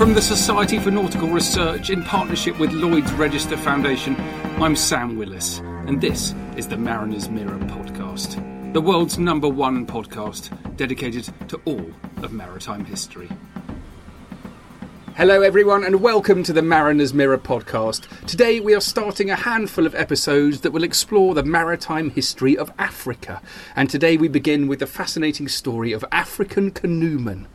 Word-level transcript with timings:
From 0.00 0.14
the 0.14 0.22
Society 0.22 0.78
for 0.78 0.90
Nautical 0.90 1.28
Research 1.28 1.90
in 1.90 2.02
partnership 2.02 2.58
with 2.58 2.72
Lloyd's 2.72 3.12
Register 3.12 3.54
Foundation, 3.54 4.16
I'm 4.58 4.74
Sam 4.74 5.18
Willis, 5.18 5.58
and 5.58 6.00
this 6.00 6.34
is 6.56 6.66
the 6.66 6.78
Mariner's 6.78 7.28
Mirror 7.28 7.58
podcast, 7.58 8.72
the 8.72 8.80
world's 8.80 9.18
number 9.18 9.46
one 9.46 9.86
podcast 9.86 10.48
dedicated 10.78 11.28
to 11.48 11.60
all 11.66 11.84
of 12.22 12.32
maritime 12.32 12.86
history. 12.86 13.28
Hello, 15.16 15.42
everyone, 15.42 15.84
and 15.84 16.00
welcome 16.00 16.42
to 16.44 16.54
the 16.54 16.62
Mariner's 16.62 17.12
Mirror 17.12 17.36
podcast. 17.36 18.06
Today, 18.26 18.58
we 18.58 18.74
are 18.74 18.80
starting 18.80 19.28
a 19.28 19.36
handful 19.36 19.84
of 19.84 19.94
episodes 19.94 20.62
that 20.62 20.72
will 20.72 20.82
explore 20.82 21.34
the 21.34 21.44
maritime 21.44 22.08
history 22.08 22.56
of 22.56 22.72
Africa. 22.78 23.42
And 23.76 23.90
today, 23.90 24.16
we 24.16 24.28
begin 24.28 24.66
with 24.66 24.78
the 24.78 24.86
fascinating 24.86 25.48
story 25.48 25.92
of 25.92 26.06
African 26.10 26.70
canoemen. 26.70 27.48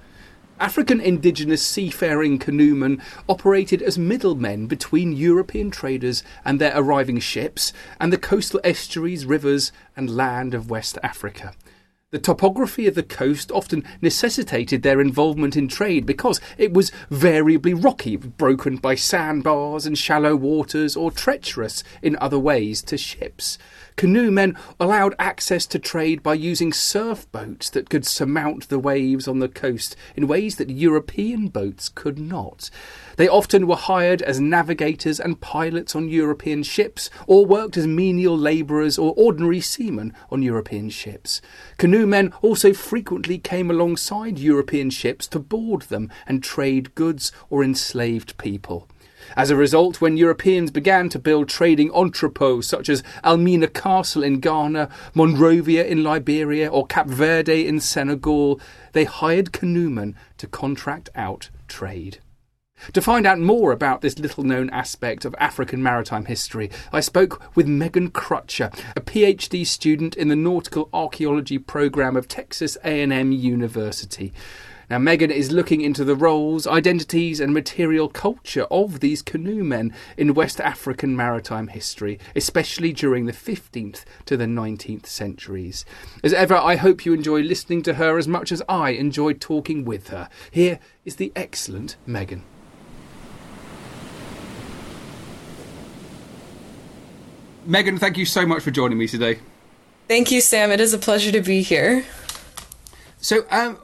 African 0.60 1.02
indigenous 1.02 1.62
seafaring 1.62 2.40
canoemen 2.40 3.02
operated 3.28 3.82
as 3.82 3.98
middlemen 3.98 4.68
between 4.68 5.12
European 5.12 5.70
traders 5.70 6.24
and 6.46 6.62
their 6.62 6.72
arriving 6.74 7.20
ships 7.20 7.74
and 8.00 8.12
the 8.12 8.18
coastal 8.18 8.62
estuaries, 8.64 9.26
rivers, 9.26 9.74
and 9.98 10.16
land 10.16 10.54
of 10.54 10.70
West 10.70 10.98
Africa. 11.04 11.54
The 12.12 12.20
topography 12.20 12.88
of 12.88 12.96
the 12.96 13.04
coast 13.04 13.52
often 13.52 13.84
necessitated 14.02 14.82
their 14.82 15.02
involvement 15.02 15.58
in 15.58 15.68
trade 15.68 16.06
because 16.06 16.40
it 16.58 16.72
was 16.72 16.92
variably 17.10 17.74
rocky, 17.74 18.16
broken 18.16 18.78
by 18.78 18.96
sandbars 18.96 19.86
and 19.86 19.98
shallow 19.98 20.38
waters, 20.38 20.96
or 20.96 21.12
treacherous 21.12 21.84
in 22.02 22.16
other 22.22 22.40
ways 22.40 22.82
to 22.84 22.98
ships. 22.98 23.58
Canoemen 23.98 24.58
allowed 24.78 25.16
access 25.18 25.66
to 25.68 25.80
trade 25.80 26.22
by 26.22 26.34
using 26.34 26.74
surf 26.74 27.32
boats 27.32 27.70
that 27.70 27.90
could 27.90 28.06
surmount 28.06 28.68
the 28.68 28.80
waves 28.80 29.26
on 29.26 29.40
the 29.40 29.48
coast 29.48 29.96
in 30.18 30.28
ways 30.28 30.58
that 30.58 30.70
European 30.70 31.48
boats 31.48 31.88
could 31.88 32.20
not. 32.20 32.70
They 33.16 33.30
often 33.30 33.68
were 33.68 33.78
hired 33.78 34.22
as 34.22 34.42
navigators 34.42 35.20
and 35.20 35.40
pilots 35.40 35.96
on 35.96 36.10
European 36.10 36.64
ships, 36.64 37.10
or 37.26 37.46
worked 37.46 37.78
as 37.78 37.88
menial 37.88 38.38
labourers 38.38 38.98
or 38.98 39.14
ordinary 39.16 39.62
seamen 39.62 40.14
on 40.30 40.42
European 40.42 40.90
ships. 40.90 41.42
Canoemen 41.78 42.34
also 42.42 42.74
frequently 42.74 43.38
came 43.38 43.72
alongside 43.72 44.38
European 44.38 44.90
ships 44.90 45.26
to 45.28 45.40
board 45.40 45.84
them 45.84 46.12
and 46.28 46.44
trade 46.44 46.94
goods 46.96 47.32
or 47.50 47.64
enslaved 47.64 48.38
people. 48.38 48.90
As 49.36 49.50
a 49.50 49.56
result, 49.56 50.02
when 50.02 50.18
Europeans 50.18 50.72
began 50.72 51.10
to 51.10 51.20
build 51.20 51.50
trading 51.50 51.90
entrepôts 51.92 52.66
such 52.66 52.90
as 52.90 53.04
Elmina 53.24 53.68
Castle 53.68 54.24
in 54.24 54.40
Ghana, 54.40 54.90
Monrovia 55.14 55.86
in 55.86 56.04
Liberia, 56.04 56.68
or 56.70 56.86
Cap 56.86 57.08
Verde 57.08 57.68
in 57.68 57.80
Senegal, 57.80 58.60
they 58.94 59.04
hired 59.04 59.52
canoemen 59.52 60.16
to 60.38 60.48
contract 60.48 61.10
out 61.16 61.50
trade. 61.68 62.20
To 62.94 63.02
find 63.02 63.26
out 63.26 63.40
more 63.40 63.72
about 63.72 64.02
this 64.02 64.20
little 64.20 64.44
known 64.44 64.70
aspect 64.70 65.26
of 65.26 65.34
African 65.40 65.82
maritime 65.82 66.26
history, 66.26 66.70
I 66.92 67.00
spoke 67.00 67.42
with 67.56 67.68
Megan 67.68 68.12
Crutcher, 68.12 68.78
a 68.96 69.02
PhD 69.02 69.66
student 69.66 70.16
in 70.16 70.28
the 70.28 70.36
Nautical 70.36 70.90
Archaeology 70.94 71.58
program 71.58 72.16
of 72.16 72.28
Texas 72.28 72.78
A&M 72.84 73.32
University. 73.32 74.34
Now, 74.90 75.00
Megan 75.00 75.32
is 75.32 75.52
looking 75.52 75.82
into 75.82 76.04
the 76.04 76.16
roles, 76.16 76.68
identities, 76.68 77.40
and 77.40 77.54
material 77.54 78.08
culture 78.08 78.66
of 78.70 79.00
these 79.00 79.22
canoemen 79.22 79.94
in 80.18 80.34
West 80.34 80.62
African 80.62 81.16
maritime 81.16 81.70
history, 81.70 82.20
especially 82.36 82.94
during 82.94 83.26
the 83.26 83.32
15th 83.32 84.04
to 84.26 84.38
the 84.38 84.46
19th 84.46 85.08
centuries. 85.08 85.86
As 86.24 86.34
ever, 86.34 86.56
I 86.56 86.76
hope 86.76 87.06
you 87.06 87.14
enjoy 87.14 87.42
listening 87.42 87.82
to 87.84 87.96
her 87.96 88.18
as 88.18 88.28
much 88.28 88.52
as 88.52 88.62
I 88.70 88.92
enjoyed 88.92 89.42
talking 89.42 89.86
with 89.86 90.10
her. 90.10 90.30
Here 90.52 90.80
is 91.04 91.16
the 91.16 91.32
excellent 91.36 91.96
Megan. 92.06 92.44
Megan, 97.66 97.98
thank 97.98 98.18
you 98.18 98.26
so 98.26 98.46
much 98.46 98.62
for 98.62 98.70
joining 98.70 99.00
me 99.00 99.08
today. 99.08 99.40
Thank 100.08 100.32
you, 100.32 100.40
Sam. 100.40 100.72
It 100.72 100.80
is 100.80 100.94
a 100.94 101.00
pleasure 101.00 101.32
to 101.32 101.42
be 101.42 101.64
here. 101.64 102.06
So, 103.18 103.46
um, 103.50 103.80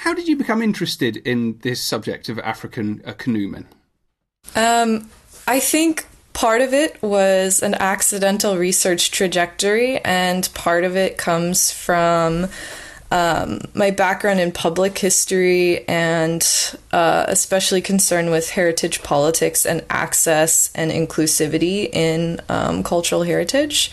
how 0.00 0.14
did 0.14 0.26
you 0.26 0.34
become 0.34 0.62
interested 0.62 1.18
in 1.18 1.58
this 1.58 1.82
subject 1.82 2.30
of 2.30 2.38
African 2.38 3.02
uh, 3.04 3.12
canoemen? 3.12 3.66
Um, 4.56 5.10
I 5.46 5.60
think 5.60 6.06
part 6.32 6.62
of 6.62 6.72
it 6.72 7.02
was 7.02 7.62
an 7.62 7.74
accidental 7.74 8.56
research 8.56 9.10
trajectory, 9.10 9.98
and 9.98 10.48
part 10.54 10.84
of 10.84 10.96
it 10.96 11.18
comes 11.18 11.70
from 11.70 12.48
um, 13.10 13.60
my 13.74 13.90
background 13.90 14.40
in 14.40 14.52
public 14.52 14.96
history 14.96 15.86
and 15.86 16.42
uh, 16.92 17.26
especially 17.28 17.82
concerned 17.82 18.30
with 18.30 18.50
heritage 18.50 19.02
politics 19.02 19.66
and 19.66 19.84
access 19.90 20.70
and 20.74 20.90
inclusivity 20.90 21.92
in 21.92 22.40
um, 22.48 22.82
cultural 22.82 23.24
heritage. 23.24 23.92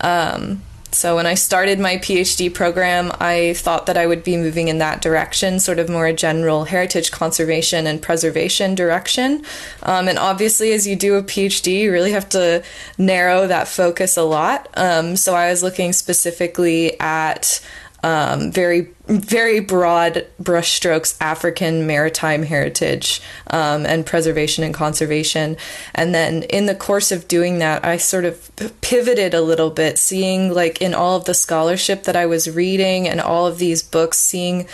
Um, 0.00 0.62
so 0.94 1.16
when 1.16 1.26
I 1.26 1.34
started 1.34 1.78
my 1.78 1.96
PhD 1.96 2.52
program, 2.52 3.10
I 3.20 3.54
thought 3.56 3.86
that 3.86 3.96
I 3.96 4.06
would 4.06 4.22
be 4.22 4.36
moving 4.36 4.68
in 4.68 4.78
that 4.78 5.02
direction, 5.02 5.58
sort 5.58 5.78
of 5.78 5.88
more 5.88 6.06
a 6.06 6.12
general 6.12 6.64
heritage 6.64 7.10
conservation 7.10 7.86
and 7.86 8.00
preservation 8.00 8.74
direction. 8.74 9.44
Um, 9.82 10.08
and 10.08 10.18
obviously, 10.18 10.72
as 10.72 10.86
you 10.86 10.96
do 10.96 11.16
a 11.16 11.22
PhD, 11.22 11.80
you 11.80 11.92
really 11.92 12.12
have 12.12 12.28
to 12.30 12.62
narrow 12.96 13.46
that 13.46 13.68
focus 13.68 14.16
a 14.16 14.22
lot. 14.22 14.68
Um, 14.74 15.16
so 15.16 15.34
I 15.34 15.50
was 15.50 15.62
looking 15.62 15.92
specifically 15.92 16.98
at 17.00 17.60
um, 18.04 18.52
very 18.52 18.93
very 19.06 19.60
broad 19.60 20.26
brushstrokes 20.42 21.16
African 21.20 21.86
maritime 21.86 22.42
heritage 22.42 23.20
um, 23.48 23.84
and 23.84 24.06
preservation 24.06 24.64
and 24.64 24.72
conservation. 24.72 25.56
And 25.94 26.14
then 26.14 26.44
in 26.44 26.66
the 26.66 26.74
course 26.74 27.12
of 27.12 27.28
doing 27.28 27.58
that, 27.58 27.84
I 27.84 27.98
sort 27.98 28.24
of 28.24 28.50
pivoted 28.80 29.34
a 29.34 29.42
little 29.42 29.70
bit, 29.70 29.98
seeing 29.98 30.54
like 30.54 30.80
in 30.80 30.94
all 30.94 31.16
of 31.16 31.26
the 31.26 31.34
scholarship 31.34 32.04
that 32.04 32.16
I 32.16 32.24
was 32.24 32.50
reading 32.50 33.06
and 33.06 33.20
all 33.20 33.46
of 33.46 33.58
these 33.58 33.82
books, 33.82 34.18
seeing 34.18 34.66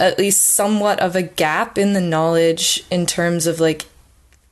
at 0.00 0.18
least 0.18 0.42
somewhat 0.42 0.98
of 1.00 1.14
a 1.14 1.22
gap 1.22 1.76
in 1.76 1.92
the 1.92 2.00
knowledge 2.00 2.84
in 2.90 3.04
terms 3.04 3.46
of 3.46 3.60
like 3.60 3.86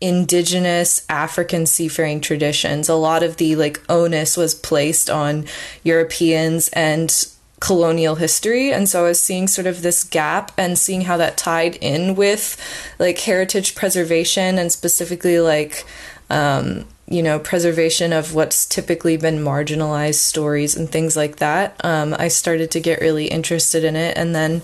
indigenous 0.01 1.07
African 1.09 1.65
seafaring 1.65 2.21
traditions. 2.21 2.91
A 2.91 2.95
lot 2.95 3.23
of 3.23 3.39
the 3.39 3.57
like 3.57 3.81
onus 3.89 4.37
was 4.37 4.55
placed 4.55 5.09
on 5.09 5.47
Europeans 5.83 6.69
and 6.69 7.27
colonial 7.65 8.17
history. 8.17 8.71
And 8.71 8.87
so 8.87 9.07
i 9.07 9.09
was 9.09 9.19
seeing 9.19 9.49
sort 9.49 9.67
of 9.67 9.81
this 9.81 10.05
gap 10.05 10.53
and 10.59 10.79
seeing 10.79 11.03
how 11.03 11.17
that 11.17 11.39
tied 11.39 11.77
in 11.77 12.15
with 12.15 12.61
like 12.99 13.19
heritage 13.19 13.75
preservation 13.75 14.59
and 14.59 14.71
specifically 14.71 15.41
like 15.41 15.87
um, 16.29 16.85
you 17.09 17.23
know 17.23 17.39
preservation 17.39 18.13
of 18.13 18.35
what's 18.35 18.67
typically 18.67 19.17
been 19.17 19.39
marginalized 19.39 20.17
stories 20.33 20.77
and 20.77 20.91
things 20.91 21.17
like 21.17 21.37
that. 21.37 21.83
Um, 21.83 22.15
i 22.19 22.29
started 22.29 22.71
to 22.73 22.81
get 22.81 23.01
really 23.01 23.29
interested 23.29 23.83
in 23.83 23.97
it 23.97 24.19
and 24.19 24.35
then 24.35 24.63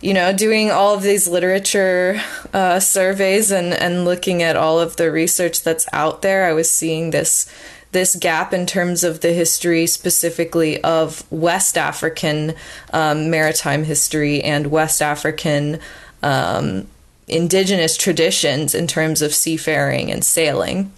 you 0.00 0.12
know, 0.12 0.32
doing 0.32 0.72
all 0.72 0.94
of 0.96 1.02
these 1.02 1.28
literature 1.28 2.20
uh, 2.52 2.80
surveys 2.80 3.52
and, 3.52 3.72
and 3.72 4.04
looking 4.04 4.42
at 4.42 4.56
all 4.56 4.80
of 4.80 4.96
the 4.96 5.12
research 5.12 5.62
that's 5.62 5.86
out 5.92 6.22
there, 6.22 6.44
I 6.44 6.52
was 6.52 6.68
seeing 6.68 7.10
this 7.10 7.46
this 7.92 8.16
gap 8.16 8.52
in 8.52 8.66
terms 8.66 9.04
of 9.04 9.20
the 9.20 9.32
history 9.32 9.86
specifically 9.86 10.82
of 10.82 11.24
West 11.30 11.78
African 11.78 12.54
um, 12.92 13.30
maritime 13.30 13.84
history 13.84 14.42
and 14.42 14.68
West 14.68 15.00
African 15.00 15.78
um, 16.22 16.88
indigenous 17.28 17.96
traditions 17.96 18.74
in 18.74 18.86
terms 18.86 19.22
of 19.22 19.34
seafaring 19.34 20.10
and 20.10 20.24
sailing. 20.24 20.92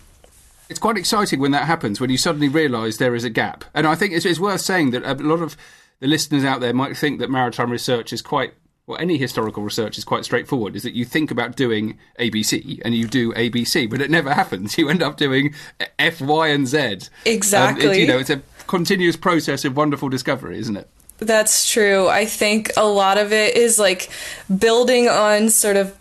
It's 0.69 0.79
quite 0.79 0.97
exciting 0.97 1.41
when 1.41 1.51
that 1.51 1.67
happens, 1.67 2.01
when 2.01 2.11
you 2.11 2.17
suddenly 2.17 2.49
realise 2.49 2.97
there 2.97 3.15
is 3.15 3.25
a 3.25 3.31
gap. 3.31 3.65
And 3.75 3.87
I 3.87 3.95
think 3.95 4.15
it's, 4.15 4.25
it's 4.25 4.41
worth 4.41 4.61
saying 4.61 4.91
that 4.93 5.05
a 5.05 5.15
lot 5.23 5.41
of 5.41 5.57
the 6.01 6.07
listeners 6.07 6.45
out 6.45 6.61
there 6.61 6.73
might 6.73 6.97
think 6.97 7.19
that 7.19 7.31
maritime 7.31 7.71
research 7.71 8.13
is 8.13 8.23
quite 8.23 8.55
well, 8.87 8.99
any 9.01 9.17
historical 9.17 9.63
research 9.63 9.97
is 9.97 10.05
quite 10.05 10.25
straightforward. 10.25 10.77
Is 10.77 10.83
that 10.83 10.95
you 10.95 11.05
think 11.05 11.31
about 11.31 11.57
doing 11.57 11.99
ABC 12.19 12.83
and 12.85 12.95
you 12.95 13.07
do 13.07 13.33
ABC, 13.33 13.89
but 13.89 14.01
it 14.01 14.11
never 14.11 14.33
happens. 14.35 14.77
You 14.77 14.89
end 14.89 15.03
up 15.03 15.17
doing 15.17 15.55
F, 15.99 16.21
Y, 16.21 16.49
and 16.49 16.67
Z. 16.67 16.99
Exactly. 17.25 17.89
Um, 17.89 17.95
you 17.95 18.07
know, 18.07 18.19
it's 18.19 18.31
a 18.31 18.43
continuous 18.67 19.17
process 19.17 19.65
of 19.65 19.77
wonderful 19.77 20.09
discovery, 20.09 20.59
isn't 20.59 20.77
it? 20.77 20.89
That's 21.19 21.71
true. 21.71 22.09
I 22.09 22.27
think 22.27 22.73
a 22.77 22.87
lot 22.87 23.19
of 23.19 23.33
it 23.33 23.57
is 23.57 23.79
like 23.79 24.11
building 24.59 25.09
on 25.09 25.49
sort 25.49 25.77
of 25.77 25.97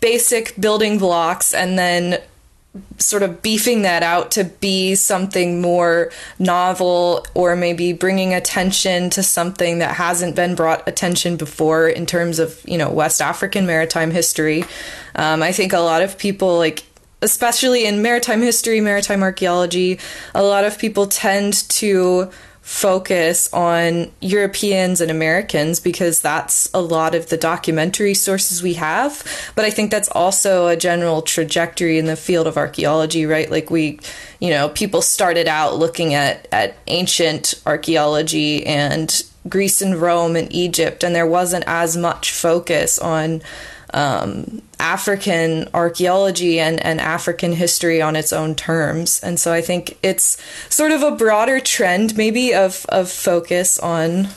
basic 0.00 0.58
building 0.58 0.98
blocks 0.98 1.52
and 1.52 1.78
then 1.78 2.20
sort 2.98 3.22
of 3.22 3.42
beefing 3.42 3.82
that 3.82 4.02
out 4.02 4.30
to 4.32 4.44
be 4.44 4.94
something 4.94 5.60
more 5.60 6.10
novel 6.38 7.26
or 7.34 7.56
maybe 7.56 7.92
bringing 7.92 8.34
attention 8.34 9.10
to 9.10 9.22
something 9.22 9.78
that 9.78 9.96
hasn't 9.96 10.34
been 10.34 10.54
brought 10.54 10.86
attention 10.88 11.36
before 11.36 11.88
in 11.88 12.06
terms 12.06 12.38
of 12.38 12.60
you 12.66 12.78
know 12.78 12.90
west 12.90 13.20
african 13.20 13.66
maritime 13.66 14.10
history. 14.10 14.64
Um, 15.14 15.42
i 15.42 15.52
think 15.52 15.72
a 15.72 15.80
lot 15.80 16.02
of 16.02 16.18
people 16.18 16.58
like 16.58 16.84
especially 17.22 17.84
in 17.86 18.02
maritime 18.02 18.42
history 18.42 18.80
maritime 18.80 19.22
archaeology 19.22 19.98
a 20.34 20.42
lot 20.42 20.64
of 20.64 20.78
people 20.78 21.06
tend 21.06 21.68
to 21.68 22.30
focus 22.68 23.50
on 23.54 24.12
Europeans 24.20 25.00
and 25.00 25.10
Americans 25.10 25.80
because 25.80 26.20
that's 26.20 26.70
a 26.74 26.80
lot 26.82 27.14
of 27.14 27.30
the 27.30 27.36
documentary 27.38 28.12
sources 28.12 28.62
we 28.62 28.74
have. 28.74 29.24
But 29.54 29.64
I 29.64 29.70
think 29.70 29.90
that's 29.90 30.10
also 30.10 30.66
a 30.66 30.76
general 30.76 31.22
trajectory 31.22 31.98
in 31.98 32.04
the 32.04 32.14
field 32.14 32.46
of 32.46 32.58
archaeology, 32.58 33.24
right? 33.24 33.50
Like 33.50 33.70
we, 33.70 33.98
you 34.38 34.50
know, 34.50 34.68
people 34.68 35.00
started 35.00 35.48
out 35.48 35.78
looking 35.78 36.12
at, 36.12 36.46
at 36.52 36.76
ancient 36.88 37.54
archaeology 37.64 38.66
and 38.66 39.22
Greece 39.48 39.80
and 39.80 39.96
Rome 39.96 40.36
and 40.36 40.52
Egypt, 40.52 41.02
and 41.02 41.14
there 41.14 41.26
wasn't 41.26 41.64
as 41.66 41.96
much 41.96 42.32
focus 42.32 42.98
on 42.98 43.40
um, 43.94 44.62
African 44.78 45.68
archaeology 45.74 46.60
and, 46.60 46.80
and 46.84 47.00
African 47.00 47.52
history 47.52 48.00
on 48.02 48.16
its 48.16 48.32
own 48.32 48.54
terms. 48.54 49.20
And 49.20 49.40
so 49.40 49.52
I 49.52 49.60
think 49.60 49.98
it's 50.02 50.36
sort 50.68 50.92
of 50.92 51.02
a 51.02 51.12
broader 51.12 51.60
trend, 51.60 52.16
maybe, 52.16 52.54
of, 52.54 52.86
of 52.90 53.10
focus 53.10 53.78
on 53.78 54.28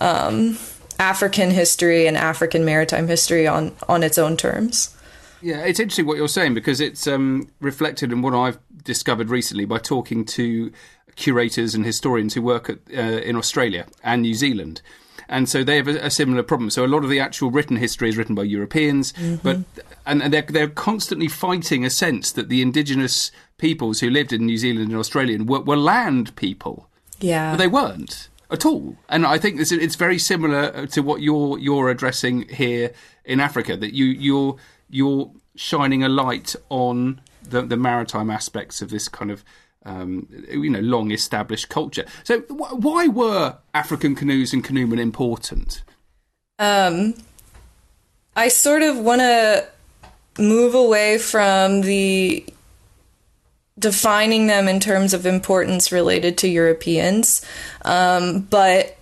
um, 0.00 0.58
African 0.98 1.50
history 1.50 2.06
and 2.06 2.16
African 2.16 2.64
maritime 2.64 3.08
history 3.08 3.46
on, 3.46 3.72
on 3.88 4.02
its 4.02 4.18
own 4.18 4.36
terms. 4.36 4.96
Yeah, 5.40 5.64
it's 5.64 5.78
interesting 5.78 6.06
what 6.06 6.16
you're 6.16 6.28
saying 6.28 6.54
because 6.54 6.80
it's 6.80 7.06
um, 7.06 7.50
reflected 7.60 8.12
in 8.12 8.22
what 8.22 8.34
I've 8.34 8.58
discovered 8.82 9.28
recently 9.28 9.66
by 9.66 9.78
talking 9.78 10.24
to 10.24 10.72
curators 11.16 11.74
and 11.74 11.84
historians 11.84 12.34
who 12.34 12.42
work 12.42 12.70
at, 12.70 12.78
uh, 12.96 13.20
in 13.20 13.36
Australia 13.36 13.86
and 14.02 14.22
New 14.22 14.34
Zealand 14.34 14.80
and 15.28 15.48
so 15.48 15.64
they 15.64 15.76
have 15.76 15.88
a, 15.88 15.98
a, 15.98 16.10
similar 16.10 16.42
problem. 16.42 16.70
So 16.70 16.84
a 16.84 16.88
lot 16.88 17.04
of 17.04 17.10
the 17.10 17.20
actual 17.20 17.50
written 17.50 17.76
history 17.76 18.08
is 18.08 18.16
written 18.16 18.34
by 18.34 18.42
Europeans, 18.42 19.12
mm-hmm. 19.12 19.36
but 19.36 19.58
and, 20.06 20.22
and, 20.22 20.32
they're 20.32 20.42
they're 20.42 20.68
constantly 20.68 21.28
fighting 21.28 21.84
a 21.84 21.90
sense 21.90 22.32
that 22.32 22.48
the 22.48 22.62
indigenous 22.62 23.30
peoples 23.58 24.00
who 24.00 24.10
lived 24.10 24.32
in 24.32 24.46
New 24.46 24.58
Zealand 24.58 24.90
and 24.90 24.98
Australia 24.98 25.42
were, 25.42 25.60
were 25.60 25.76
land 25.76 26.34
people. 26.36 26.88
Yeah, 27.20 27.52
but 27.52 27.58
they 27.58 27.68
weren't 27.68 28.28
at 28.50 28.64
all. 28.64 28.96
And 29.08 29.26
I 29.26 29.38
think 29.38 29.58
this, 29.58 29.72
it's 29.72 29.96
very 29.96 30.18
similar 30.18 30.86
to 30.86 31.00
what 31.02 31.20
you're 31.20 31.58
you're 31.58 31.90
addressing 31.90 32.48
here 32.48 32.92
in 33.24 33.40
Africa. 33.40 33.76
That 33.76 33.94
you 33.94 34.06
you're 34.06 34.56
you're 34.90 35.30
shining 35.56 36.02
a 36.02 36.08
light 36.08 36.56
on 36.68 37.20
the, 37.42 37.62
the 37.62 37.76
maritime 37.76 38.30
aspects 38.30 38.82
of 38.82 38.90
this 38.90 39.08
kind 39.08 39.30
of 39.30 39.44
um, 39.84 40.28
you 40.50 40.70
know, 40.70 40.80
long 40.80 41.10
established 41.10 41.68
culture. 41.68 42.04
So, 42.22 42.40
wh- 42.40 42.78
why 42.82 43.08
were 43.08 43.58
African 43.74 44.14
canoes 44.14 44.52
and 44.52 44.64
canoemen 44.64 44.98
important? 44.98 45.82
Um, 46.58 47.14
I 48.36 48.48
sort 48.48 48.82
of 48.82 48.98
want 48.98 49.20
to 49.20 49.66
move 50.38 50.74
away 50.74 51.18
from 51.18 51.82
the 51.82 52.44
defining 53.78 54.46
them 54.46 54.68
in 54.68 54.80
terms 54.80 55.12
of 55.12 55.26
importance 55.26 55.90
related 55.90 56.38
to 56.38 56.48
Europeans, 56.48 57.44
um, 57.84 58.40
but 58.40 58.96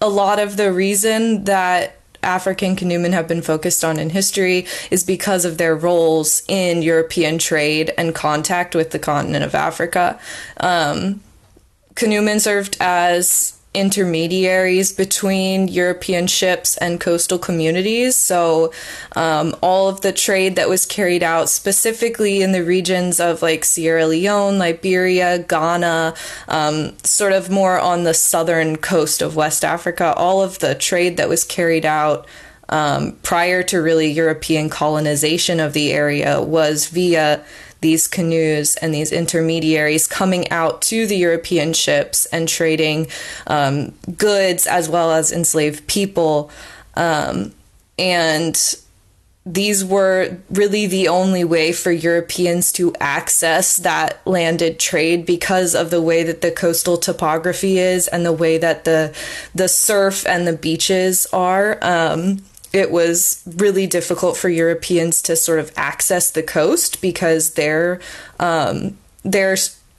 a 0.00 0.08
lot 0.08 0.38
of 0.38 0.56
the 0.56 0.72
reason 0.72 1.44
that 1.44 1.99
African 2.22 2.76
canoemen 2.76 3.12
have 3.12 3.28
been 3.28 3.42
focused 3.42 3.84
on 3.84 3.98
in 3.98 4.10
history 4.10 4.66
is 4.90 5.04
because 5.04 5.44
of 5.44 5.58
their 5.58 5.74
roles 5.74 6.42
in 6.48 6.82
European 6.82 7.38
trade 7.38 7.92
and 7.96 8.14
contact 8.14 8.74
with 8.74 8.90
the 8.90 8.98
continent 8.98 9.44
of 9.44 9.54
Africa. 9.54 10.18
Um, 10.58 11.20
canoemen 11.94 12.40
served 12.40 12.76
as 12.80 13.59
intermediaries 13.72 14.92
between 14.92 15.68
European 15.68 16.26
ships 16.26 16.76
and 16.78 17.00
coastal 17.00 17.38
communities. 17.38 18.16
So, 18.16 18.72
um, 19.14 19.54
all 19.62 19.88
of 19.88 20.00
the 20.00 20.12
trade 20.12 20.56
that 20.56 20.68
was 20.68 20.84
carried 20.84 21.22
out 21.22 21.48
specifically 21.48 22.42
in 22.42 22.50
the 22.50 22.64
regions 22.64 23.20
of 23.20 23.42
like 23.42 23.64
Sierra 23.64 24.06
Leone, 24.06 24.58
Liberia, 24.58 25.38
Ghana, 25.38 26.14
um, 26.48 26.96
sort 27.04 27.32
of 27.32 27.48
more 27.48 27.78
on 27.78 28.02
the 28.02 28.14
southern 28.14 28.76
coast 28.76 29.22
of 29.22 29.36
West 29.36 29.64
Africa, 29.64 30.14
all 30.16 30.42
of 30.42 30.58
the 30.58 30.74
trade 30.74 31.16
that 31.16 31.28
was 31.28 31.44
carried 31.44 31.86
out. 31.86 32.26
Um, 32.72 33.16
prior 33.24 33.64
to 33.64 33.82
really 33.82 34.12
European 34.12 34.70
colonization 34.70 35.58
of 35.58 35.72
the 35.72 35.92
area 35.92 36.40
was 36.40 36.86
via 36.86 37.44
these 37.80 38.06
canoes 38.06 38.76
and 38.76 38.92
these 38.92 39.12
intermediaries 39.12 40.06
coming 40.06 40.50
out 40.50 40.82
to 40.82 41.06
the 41.06 41.16
European 41.16 41.72
ships 41.72 42.26
and 42.26 42.48
trading 42.48 43.06
um, 43.46 43.92
goods 44.16 44.66
as 44.66 44.88
well 44.88 45.12
as 45.12 45.32
enslaved 45.32 45.86
people. 45.86 46.50
Um, 46.94 47.52
and 47.98 48.76
these 49.46 49.84
were 49.84 50.36
really 50.50 50.86
the 50.86 51.08
only 51.08 51.44
way 51.44 51.72
for 51.72 51.90
Europeans 51.90 52.72
to 52.72 52.94
access 53.00 53.78
that 53.78 54.20
landed 54.26 54.78
trade 54.78 55.24
because 55.24 55.74
of 55.74 55.90
the 55.90 56.02
way 56.02 56.22
that 56.22 56.42
the 56.42 56.50
coastal 56.50 56.98
topography 56.98 57.78
is 57.78 58.06
and 58.08 58.24
the 58.24 58.32
way 58.32 58.58
that 58.58 58.84
the 58.84 59.14
the 59.54 59.68
surf 59.68 60.26
and 60.26 60.46
the 60.46 60.52
beaches 60.52 61.26
are. 61.32 61.78
Um, 61.80 62.42
it 62.72 62.90
was 62.90 63.42
really 63.46 63.86
difficult 63.86 64.36
for 64.36 64.48
Europeans 64.48 65.22
to 65.22 65.36
sort 65.36 65.58
of 65.58 65.72
access 65.76 66.30
the 66.30 66.42
coast 66.42 67.00
because 67.00 67.54
their 67.54 68.00
um, 68.38 68.96
their 69.24 69.56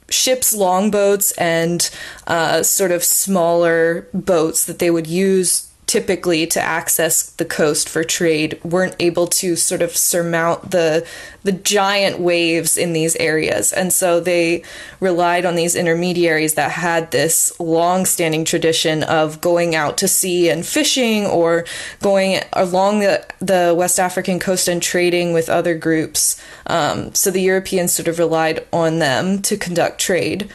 ships, 0.08 0.54
longboats, 0.54 1.32
and 1.32 1.90
uh, 2.26 2.62
sort 2.62 2.92
of 2.92 3.02
smaller 3.04 4.08
boats 4.12 4.64
that 4.66 4.78
they 4.78 4.90
would 4.90 5.06
use 5.06 5.71
typically 5.86 6.46
to 6.46 6.60
access 6.60 7.30
the 7.32 7.44
coast 7.44 7.88
for 7.88 8.04
trade 8.04 8.58
weren't 8.64 8.96
able 8.98 9.26
to 9.26 9.56
sort 9.56 9.82
of 9.82 9.96
surmount 9.96 10.70
the 10.70 11.06
the 11.42 11.52
giant 11.52 12.20
waves 12.20 12.78
in 12.78 12.92
these 12.92 13.16
areas. 13.16 13.72
And 13.72 13.92
so 13.92 14.20
they 14.20 14.62
relied 15.00 15.44
on 15.44 15.56
these 15.56 15.74
intermediaries 15.74 16.54
that 16.54 16.70
had 16.70 17.10
this 17.10 17.52
long-standing 17.58 18.44
tradition 18.44 19.02
of 19.02 19.40
going 19.40 19.74
out 19.74 19.98
to 19.98 20.08
sea 20.08 20.48
and 20.48 20.64
fishing 20.64 21.26
or 21.26 21.64
going 22.00 22.40
along 22.52 23.00
the, 23.00 23.26
the 23.40 23.74
West 23.76 23.98
African 23.98 24.38
coast 24.38 24.68
and 24.68 24.80
trading 24.80 25.32
with 25.32 25.48
other 25.48 25.74
groups. 25.76 26.40
Um, 26.68 27.12
so 27.12 27.30
the 27.32 27.42
Europeans 27.42 27.92
sort 27.92 28.06
of 28.06 28.20
relied 28.20 28.64
on 28.72 29.00
them 29.00 29.42
to 29.42 29.56
conduct 29.56 30.00
trade. 30.00 30.48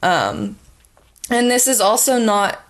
Um, 0.00 0.56
and 1.28 1.50
this 1.50 1.66
is 1.66 1.80
also 1.80 2.18
not 2.18 2.64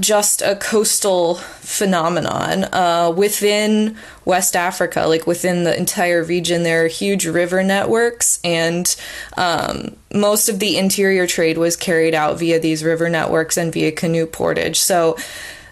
just 0.00 0.42
a 0.42 0.56
coastal 0.56 1.36
phenomenon. 1.36 2.64
Uh, 2.72 3.12
within 3.16 3.96
West 4.24 4.56
Africa, 4.56 5.06
like 5.06 5.26
within 5.26 5.64
the 5.64 5.76
entire 5.76 6.22
region, 6.22 6.62
there 6.62 6.84
are 6.84 6.88
huge 6.88 7.26
river 7.26 7.62
networks, 7.62 8.40
and 8.42 8.96
um, 9.36 9.96
most 10.12 10.48
of 10.48 10.58
the 10.58 10.76
interior 10.76 11.26
trade 11.26 11.58
was 11.58 11.76
carried 11.76 12.14
out 12.14 12.38
via 12.38 12.58
these 12.58 12.82
river 12.84 13.08
networks 13.08 13.56
and 13.56 13.72
via 13.72 13.92
canoe 13.92 14.26
portage. 14.26 14.80
So 14.80 15.16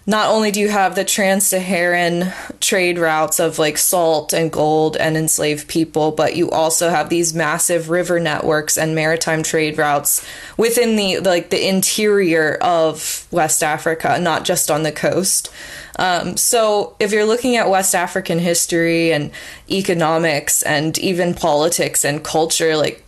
not 0.07 0.29
only 0.29 0.51
do 0.51 0.59
you 0.59 0.69
have 0.69 0.93
the 0.93 1.03
trans 1.03 1.47
Saharan 1.47 2.31
trade 2.59 2.99
routes 2.99 3.39
of 3.39 3.57
like 3.57 3.77
salt 3.77 4.33
and 4.33 4.51
gold 4.51 4.95
and 4.97 5.17
enslaved 5.17 5.67
people, 5.67 6.11
but 6.11 6.35
you 6.35 6.51
also 6.51 6.89
have 6.89 7.09
these 7.09 7.33
massive 7.33 7.89
river 7.89 8.19
networks 8.19 8.77
and 8.77 8.93
maritime 8.93 9.41
trade 9.41 9.79
routes 9.79 10.25
within 10.57 10.95
the 10.95 11.19
like 11.19 11.49
the 11.49 11.67
interior 11.67 12.55
of 12.61 13.27
West 13.31 13.63
Africa, 13.63 14.19
not 14.19 14.45
just 14.45 14.69
on 14.69 14.83
the 14.83 14.91
coast. 14.91 15.51
Um, 15.97 16.37
so 16.37 16.95
if 16.99 17.11
you're 17.11 17.25
looking 17.25 17.55
at 17.55 17.69
West 17.69 17.95
African 17.95 18.37
history 18.37 19.11
and 19.11 19.31
economics 19.71 20.61
and 20.61 20.97
even 20.99 21.33
politics 21.33 22.05
and 22.05 22.23
culture, 22.23 22.77
like 22.77 23.03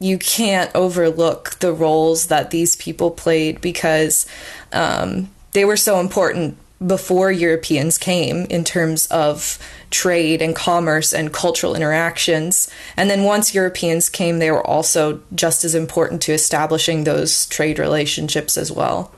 you 0.00 0.16
can't 0.16 0.70
overlook 0.74 1.58
the 1.58 1.74
roles 1.74 2.28
that 2.28 2.50
these 2.50 2.76
people 2.76 3.10
played 3.10 3.60
because 3.60 4.26
um, 4.72 5.28
they 5.58 5.64
were 5.64 5.76
so 5.76 5.98
important 5.98 6.56
before 6.86 7.32
Europeans 7.32 7.98
came 7.98 8.44
in 8.44 8.62
terms 8.62 9.06
of 9.06 9.58
trade 9.90 10.40
and 10.40 10.54
commerce 10.54 11.12
and 11.12 11.32
cultural 11.32 11.74
interactions. 11.74 12.70
And 12.96 13.10
then 13.10 13.24
once 13.24 13.56
Europeans 13.56 14.08
came, 14.08 14.38
they 14.38 14.52
were 14.52 14.64
also 14.64 15.20
just 15.34 15.64
as 15.64 15.74
important 15.74 16.22
to 16.22 16.32
establishing 16.32 17.02
those 17.02 17.46
trade 17.46 17.80
relationships 17.80 18.56
as 18.56 18.70
well. 18.70 19.12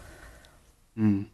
Mm. 0.97 1.27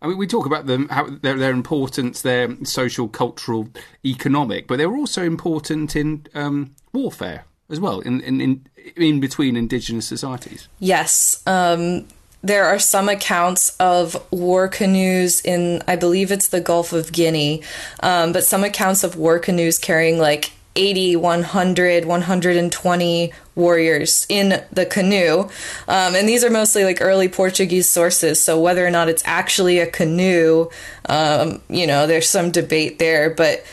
I 0.00 0.06
mean, 0.06 0.16
we 0.16 0.28
talk 0.28 0.46
about 0.46 0.66
them, 0.66 0.88
how 0.90 1.08
their, 1.10 1.36
their 1.36 1.50
importance, 1.50 2.22
their 2.22 2.56
social, 2.64 3.08
cultural, 3.08 3.68
economic, 4.04 4.68
but 4.68 4.76
they 4.76 4.86
were 4.86 4.96
also 4.96 5.24
important 5.24 5.96
in 5.96 6.24
um, 6.34 6.76
warfare 6.92 7.46
as 7.68 7.80
well, 7.80 7.98
in, 7.98 8.20
in, 8.20 8.40
in, 8.40 8.66
in 8.94 9.18
between 9.18 9.56
indigenous 9.56 10.06
societies. 10.06 10.68
Yes. 10.78 11.42
Um, 11.48 12.06
there 12.42 12.64
are 12.64 12.78
some 12.78 13.08
accounts 13.08 13.76
of 13.76 14.16
war 14.30 14.68
canoes 14.68 15.40
in, 15.40 15.82
I 15.86 15.96
believe 15.96 16.32
it's 16.32 16.48
the 16.48 16.60
Gulf 16.60 16.92
of 16.92 17.12
Guinea, 17.12 17.62
um, 18.00 18.32
but 18.32 18.44
some 18.44 18.64
accounts 18.64 19.04
of 19.04 19.16
war 19.16 19.38
canoes 19.38 19.78
carrying 19.78 20.18
like 20.18 20.52
80, 20.74 21.16
100, 21.16 22.04
120 22.06 23.32
warriors 23.54 24.26
in 24.28 24.62
the 24.72 24.86
canoe. 24.86 25.42
Um, 25.86 26.14
and 26.14 26.28
these 26.28 26.42
are 26.42 26.50
mostly 26.50 26.84
like 26.84 26.98
early 27.00 27.28
Portuguese 27.28 27.88
sources. 27.88 28.40
So 28.40 28.58
whether 28.58 28.86
or 28.86 28.90
not 28.90 29.08
it's 29.08 29.22
actually 29.26 29.78
a 29.78 29.86
canoe, 29.86 30.70
um, 31.08 31.60
you 31.68 31.86
know, 31.86 32.06
there's 32.06 32.28
some 32.28 32.50
debate 32.50 32.98
there. 32.98 33.30
But 33.30 33.64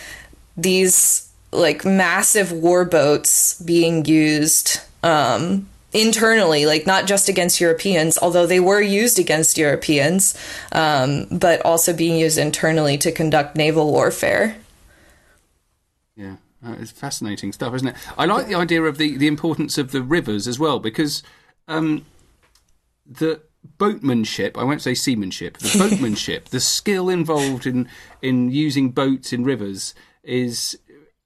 these 0.58 1.32
like 1.52 1.86
massive 1.86 2.52
war 2.52 2.86
boats 2.86 3.60
being 3.62 4.06
used 4.06 4.82
um, 5.02 5.70
internally, 5.94 6.66
like 6.66 6.86
not 6.86 7.08
just 7.08 7.30
against 7.30 7.60
Europeans, 7.60 8.18
although 8.22 8.46
they 8.46 8.60
were 8.60 8.82
used 8.82 9.20
against 9.20 9.58
Europeans, 9.58 10.38
um, 10.72 11.26
but 11.32 11.64
also 11.66 11.94
being 11.94 12.18
used 12.18 12.38
internally 12.38 12.98
to 12.98 13.12
conduct 13.12 13.56
naval 13.56 13.92
warfare. 13.92 14.56
Yeah. 16.16 16.36
Uh, 16.66 16.76
it's 16.80 16.92
fascinating 16.92 17.54
stuff, 17.54 17.74
isn't 17.74 17.88
it? 17.88 17.96
I 18.18 18.26
like 18.26 18.48
the 18.48 18.56
idea 18.56 18.84
of 18.84 18.98
the, 18.98 19.18
the 19.18 19.28
importance 19.28 19.78
of 19.78 19.92
the 19.92 20.02
rivers 20.02 20.46
as 20.48 20.60
well, 20.60 20.80
because 20.80 21.24
um, 21.70 22.06
the 23.06 23.42
boatmanship, 23.78 24.58
I 24.58 24.64
won't 24.64 24.82
say 24.82 24.94
seamanship, 24.94 25.58
the 25.58 25.78
boatmanship, 25.90 26.50
the 26.50 26.60
skill 26.60 27.10
involved 27.10 27.66
in, 27.66 27.88
in 28.22 28.52
using 28.52 28.92
boats 28.92 29.32
in 29.32 29.46
rivers 29.46 29.96
is 30.24 30.78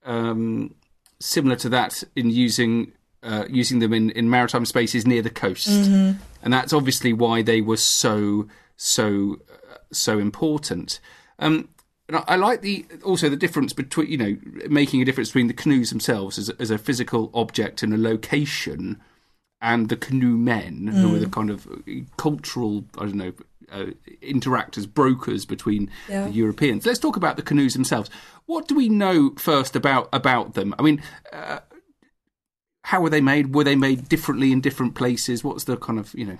um, 0.05 0.75
similar 1.19 1.55
to 1.57 1.69
that 1.69 2.03
in 2.15 2.29
using 2.29 2.91
uh, 3.23 3.45
using 3.49 3.79
them 3.79 3.93
in, 3.93 4.09
in 4.11 4.29
maritime 4.29 4.65
spaces 4.65 5.07
near 5.07 5.21
the 5.21 5.29
coast, 5.29 5.69
mm-hmm. 5.69 6.21
and 6.41 6.53
that's 6.53 6.73
obviously 6.73 7.13
why 7.13 7.41
they 7.41 7.61
were 7.61 7.77
so 7.77 8.47
so 8.75 9.39
uh, 9.51 9.77
so 9.91 10.19
important. 10.19 10.99
Um, 11.39 11.69
and 12.07 12.17
I, 12.17 12.23
I, 12.27 12.35
like 12.35 12.61
the 12.61 12.85
also 13.03 13.29
the 13.29 13.37
difference 13.37 13.73
between 13.73 14.09
you 14.09 14.17
know 14.17 14.37
making 14.69 15.01
a 15.01 15.05
difference 15.05 15.29
between 15.29 15.47
the 15.47 15.53
canoes 15.53 15.89
themselves 15.89 16.37
as, 16.37 16.49
as 16.51 16.69
a 16.69 16.77
physical 16.77 17.31
object 17.33 17.81
and 17.81 17.93
a 17.93 17.97
location, 17.97 19.01
and 19.61 19.89
the 19.89 19.97
canoe 19.97 20.37
men 20.37 20.89
mm. 20.91 20.93
who 20.93 21.15
are 21.15 21.19
the 21.19 21.29
kind 21.29 21.49
of 21.49 21.67
cultural 22.17 22.85
I 22.97 23.05
don't 23.05 23.15
know 23.15 23.33
uh, 23.71 23.85
interact 24.21 24.77
as 24.77 24.85
brokers 24.85 25.45
between 25.45 25.89
yeah. 26.09 26.25
the 26.25 26.31
Europeans. 26.31 26.85
Let's 26.85 26.99
talk 26.99 27.15
about 27.15 27.37
the 27.37 27.41
canoes 27.41 27.73
themselves. 27.73 28.09
What 28.45 28.67
do 28.67 28.75
we 28.75 28.89
know 28.89 29.31
first 29.37 29.75
about 29.75 30.09
about 30.13 30.53
them? 30.53 30.75
I 30.77 30.81
mean, 30.81 31.01
uh, 31.31 31.59
how 32.83 33.01
were 33.01 33.09
they 33.09 33.21
made? 33.21 33.55
Were 33.55 33.63
they 33.63 33.75
made 33.75 34.09
differently 34.09 34.51
in 34.51 34.61
different 34.61 34.95
places? 34.95 35.43
What's 35.43 35.63
the 35.63 35.77
kind 35.77 35.99
of 35.99 36.13
you 36.13 36.25
know, 36.25 36.37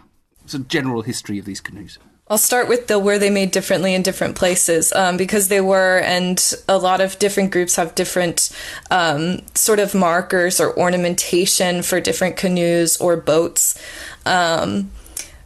the 0.47 0.59
general 0.59 1.01
history 1.01 1.39
of 1.39 1.45
these 1.45 1.61
canoes? 1.61 1.97
I'll 2.27 2.37
start 2.37 2.69
with 2.69 2.87
the 2.87 2.99
were 2.99 3.19
they 3.19 3.29
made 3.29 3.51
differently 3.51 3.93
in 3.93 4.01
different 4.01 4.35
places 4.35 4.93
um, 4.93 5.17
because 5.17 5.49
they 5.49 5.59
were, 5.59 5.99
and 5.99 6.41
a 6.69 6.77
lot 6.77 7.01
of 7.01 7.19
different 7.19 7.51
groups 7.51 7.75
have 7.75 7.95
different 7.95 8.49
um, 8.89 9.39
sort 9.55 9.79
of 9.79 9.93
markers 9.93 10.59
or 10.61 10.77
ornamentation 10.77 11.81
for 11.81 11.99
different 11.99 12.37
canoes 12.37 12.95
or 12.97 13.17
boats. 13.17 13.79
Um, 14.25 14.89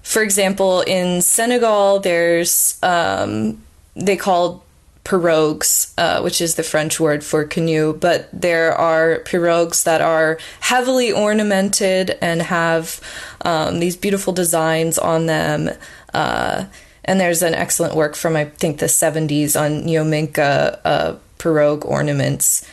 for 0.03 0.21
example, 0.21 0.81
in 0.81 1.21
Senegal, 1.21 1.99
there's 1.99 2.77
um, 2.83 3.61
they 3.95 4.15
called 4.15 4.61
pirogues, 5.07 5.93
uh, 5.97 6.19
which 6.21 6.41
is 6.41 6.55
the 6.55 6.63
French 6.63 6.99
word 6.99 7.23
for 7.23 7.45
canoe, 7.45 7.93
but 7.93 8.27
there 8.33 8.75
are 8.75 9.19
pirogues 9.19 9.85
that 9.85 10.01
are 10.01 10.37
heavily 10.59 11.13
ornamented 11.13 12.17
and 12.21 12.41
have 12.41 12.99
um, 13.45 13.79
these 13.79 13.95
beautiful 13.95 14.33
designs 14.33 14.97
on 14.97 15.25
them. 15.25 15.69
Uh, 16.13 16.65
and 17.05 17.21
there's 17.21 17.41
an 17.41 17.55
excellent 17.55 17.95
work 17.95 18.17
from, 18.17 18.35
I 18.35 18.45
think, 18.45 18.79
the 18.79 18.87
70s 18.87 19.57
on 19.59 19.83
Nyominka 19.83 20.79
uh, 20.83 21.15
pirogue 21.39 21.85
ornaments. 21.85 22.67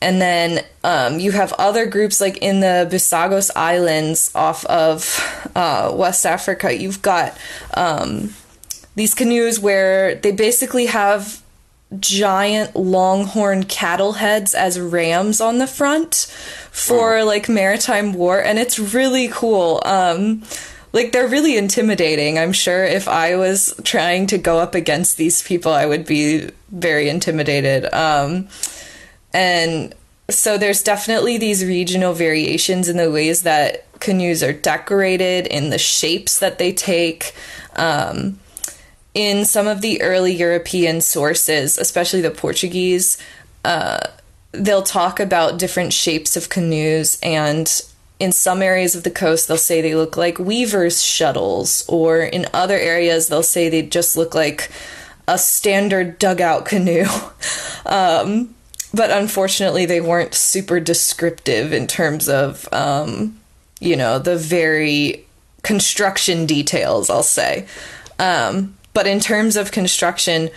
And 0.00 0.22
then 0.22 0.64
um, 0.84 1.18
you 1.18 1.32
have 1.32 1.52
other 1.54 1.86
groups 1.86 2.20
like 2.20 2.36
in 2.38 2.60
the 2.60 2.88
Bisagos 2.90 3.50
Islands 3.56 4.30
off 4.36 4.64
of 4.66 5.50
uh, 5.56 5.92
West 5.92 6.24
Africa. 6.24 6.72
You've 6.72 7.02
got 7.02 7.36
um, 7.74 8.32
these 8.94 9.12
canoes 9.12 9.58
where 9.58 10.14
they 10.14 10.30
basically 10.30 10.86
have 10.86 11.42
giant 11.98 12.76
longhorn 12.76 13.64
cattle 13.64 14.12
heads 14.12 14.54
as 14.54 14.78
rams 14.78 15.40
on 15.40 15.58
the 15.58 15.66
front 15.66 16.32
for 16.70 17.16
wow. 17.16 17.24
like 17.24 17.48
maritime 17.48 18.12
war 18.12 18.40
and 18.40 18.58
it's 18.58 18.78
really 18.78 19.28
cool. 19.28 19.82
Um 19.84 20.42
like 20.92 21.12
they're 21.12 21.28
really 21.28 21.56
intimidating 21.56 22.38
i'm 22.38 22.52
sure. 22.52 22.84
If 22.84 23.08
i 23.08 23.34
was 23.34 23.74
trying 23.82 24.28
to 24.28 24.38
go 24.38 24.58
up 24.58 24.74
against 24.74 25.16
these 25.16 25.42
people 25.42 25.72
i 25.72 25.84
would 25.84 26.06
be 26.06 26.50
very 26.70 27.08
intimidated. 27.08 27.92
Um 27.92 28.48
and 29.32 29.92
so 30.28 30.58
there's 30.58 30.84
definitely 30.84 31.38
these 31.38 31.64
regional 31.64 32.12
variations 32.12 32.88
in 32.88 32.98
the 32.98 33.10
ways 33.10 33.42
that 33.42 33.84
canoes 33.98 34.44
are 34.44 34.52
decorated 34.52 35.48
in 35.48 35.70
the 35.70 35.78
shapes 35.78 36.38
that 36.38 36.58
they 36.58 36.72
take. 36.72 37.34
Um 37.74 38.38
in 39.14 39.44
some 39.44 39.66
of 39.66 39.80
the 39.80 40.00
early 40.02 40.34
European 40.34 41.00
sources, 41.00 41.78
especially 41.78 42.20
the 42.20 42.30
Portuguese, 42.30 43.18
uh, 43.64 43.98
they'll 44.52 44.82
talk 44.82 45.20
about 45.20 45.58
different 45.58 45.92
shapes 45.92 46.36
of 46.36 46.48
canoes 46.48 47.18
and 47.22 47.82
in 48.18 48.32
some 48.32 48.62
areas 48.62 48.94
of 48.94 49.02
the 49.02 49.10
coast 49.10 49.48
they'll 49.48 49.56
say 49.56 49.80
they 49.80 49.94
look 49.94 50.16
like 50.16 50.38
weavers 50.38 51.02
shuttles 51.02 51.84
or 51.88 52.20
in 52.20 52.46
other 52.52 52.76
areas 52.76 53.28
they'll 53.28 53.42
say 53.42 53.68
they 53.68 53.82
just 53.82 54.16
look 54.16 54.34
like 54.34 54.70
a 55.26 55.38
standard 55.38 56.18
dugout 56.18 56.64
canoe. 56.64 57.06
Um, 57.86 58.54
but 58.92 59.10
unfortunately 59.10 59.86
they 59.86 60.02
weren't 60.02 60.34
super 60.34 60.80
descriptive 60.80 61.72
in 61.72 61.86
terms 61.86 62.28
of 62.28 62.68
um, 62.72 63.40
you 63.80 63.96
know 63.96 64.18
the 64.18 64.36
very 64.36 65.24
construction 65.62 66.44
details 66.44 67.08
i'll 67.08 67.22
say. 67.22 67.66
Um, 68.18 68.76
but 68.92 69.06
in 69.06 69.20
terms 69.20 69.56
of 69.56 69.72
construction, 69.72 70.50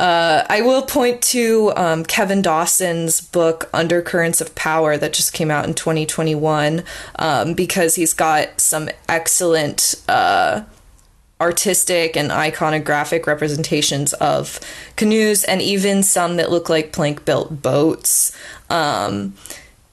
uh, 0.00 0.44
I 0.48 0.60
will 0.60 0.82
point 0.82 1.22
to 1.22 1.72
um, 1.76 2.04
Kevin 2.04 2.40
Dawson's 2.40 3.20
book 3.20 3.68
Undercurrents 3.72 4.40
of 4.40 4.54
Power 4.54 4.96
that 4.96 5.12
just 5.12 5.32
came 5.32 5.50
out 5.50 5.66
in 5.66 5.74
2021 5.74 6.84
um, 7.18 7.54
because 7.54 7.96
he's 7.96 8.12
got 8.12 8.60
some 8.60 8.88
excellent 9.08 9.96
uh, 10.08 10.62
artistic 11.40 12.16
and 12.16 12.30
iconographic 12.30 13.26
representations 13.26 14.12
of 14.14 14.60
canoes 14.94 15.42
and 15.44 15.60
even 15.60 16.02
some 16.02 16.36
that 16.36 16.50
look 16.50 16.68
like 16.68 16.92
plank 16.92 17.24
built 17.24 17.60
boats. 17.60 18.36
Um, 18.70 19.34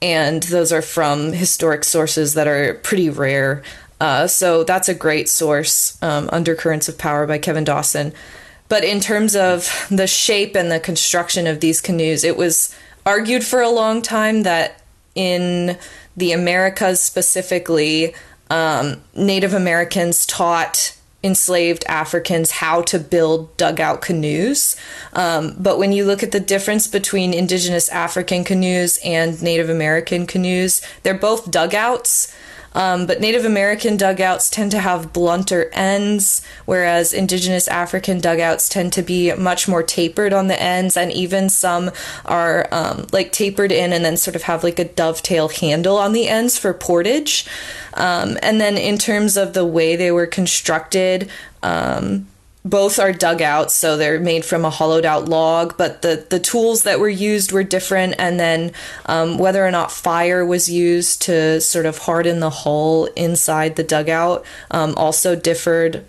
and 0.01 0.43
those 0.43 0.71
are 0.71 0.81
from 0.83 1.33
historic 1.33 1.83
sources 1.83 2.35
that 2.35 2.47
are 2.47 2.75
pretty 2.75 3.09
rare. 3.09 3.63
Uh, 3.99 4.27
so 4.27 4.63
that's 4.63 4.89
a 4.89 4.93
great 4.93 5.29
source, 5.29 6.01
um, 6.01 6.29
Undercurrents 6.31 6.89
of 6.89 6.97
Power 6.97 7.25
by 7.25 7.37
Kevin 7.37 7.63
Dawson. 7.63 8.13
But 8.67 8.83
in 8.83 8.99
terms 8.99 9.35
of 9.35 9.87
the 9.89 10.07
shape 10.07 10.55
and 10.55 10.71
the 10.71 10.79
construction 10.79 11.47
of 11.47 11.59
these 11.59 11.81
canoes, 11.81 12.23
it 12.23 12.35
was 12.35 12.75
argued 13.05 13.43
for 13.43 13.61
a 13.61 13.69
long 13.69 14.01
time 14.01 14.43
that 14.43 14.81
in 15.13 15.77
the 16.17 16.31
Americas 16.31 17.01
specifically, 17.01 18.15
um, 18.49 19.01
Native 19.15 19.53
Americans 19.53 20.25
taught 20.25 20.95
enslaved 21.23 21.83
Africans 21.87 22.51
how 22.51 22.83
to 22.83 22.99
build 22.99 23.55
dugout 23.57 24.01
canoes. 24.01 24.75
Um, 25.13 25.55
but 25.57 25.79
when 25.79 25.91
you 25.91 26.05
look 26.05 26.21
at 26.21 26.31
the 26.31 26.39
difference 26.39 26.87
between 26.87 27.33
indigenous 27.33 27.89
African 27.89 28.43
canoes 28.43 28.99
and 29.03 29.41
Native 29.41 29.69
American 29.69 30.27
canoes, 30.27 30.81
they're 31.01 31.15
both 31.15 31.49
dugouts. 31.49 32.33
Um, 32.75 33.07
but 33.07 33.21
Native 33.21 33.45
American 33.45 33.95
dugouts 33.95 34.49
tend 34.49 34.69
to 34.71 34.79
have 34.79 35.13
blunter 35.13 35.71
ends, 35.73 36.41
whereas 36.65 37.13
indigenous 37.13 37.67
African 37.69 38.19
dugouts 38.19 38.69
tend 38.69 38.91
to 38.93 39.01
be 39.01 39.33
much 39.33 39.67
more 39.67 39.81
tapered 39.81 40.33
on 40.33 40.47
the 40.47 40.61
ends, 40.61 40.97
and 40.97 41.11
even 41.11 41.49
some 41.49 41.89
are 42.25 42.67
um, 42.71 43.07
like 43.11 43.31
tapered 43.31 43.71
in 43.71 43.93
and 43.93 44.03
then 44.03 44.17
sort 44.17 44.35
of 44.35 44.43
have 44.43 44.63
like 44.63 44.77
a 44.77 44.85
dovetail 44.85 45.47
handle 45.47 45.97
on 45.97 46.11
the 46.11 46.27
ends 46.27 46.59
for 46.59 46.73
portage. 46.73 47.47
Um, 47.93 48.37
and 48.43 48.59
then 48.59 48.77
in 48.77 48.97
terms 48.97 49.37
of 49.37 49.53
the 49.53 49.65
way 49.65 49.95
they 49.95 50.11
were 50.11 50.27
constructed, 50.27 51.29
um, 51.63 52.27
both 52.65 52.97
are 52.97 53.13
dugouts, 53.13 53.75
so 53.75 53.95
they're 53.95 54.19
made 54.19 54.43
from 54.43 54.65
a 54.65 54.71
hollowed 54.71 55.05
out 55.05 55.29
log, 55.29 55.77
but 55.77 56.01
the, 56.01 56.25
the 56.31 56.39
tools 56.39 56.81
that 56.81 56.99
were 56.99 57.07
used 57.07 57.51
were 57.51 57.63
different. 57.63 58.15
And 58.17 58.39
then 58.39 58.71
um, 59.05 59.37
whether 59.37 59.65
or 59.65 59.69
not 59.69 59.91
fire 59.91 60.43
was 60.43 60.67
used 60.67 61.21
to 61.23 61.61
sort 61.61 61.85
of 61.85 61.99
harden 61.99 62.39
the 62.39 62.49
hull 62.49 63.05
inside 63.15 63.75
the 63.75 63.83
dugout 63.83 64.43
um, 64.71 64.95
also 64.97 65.35
differed, 65.35 66.03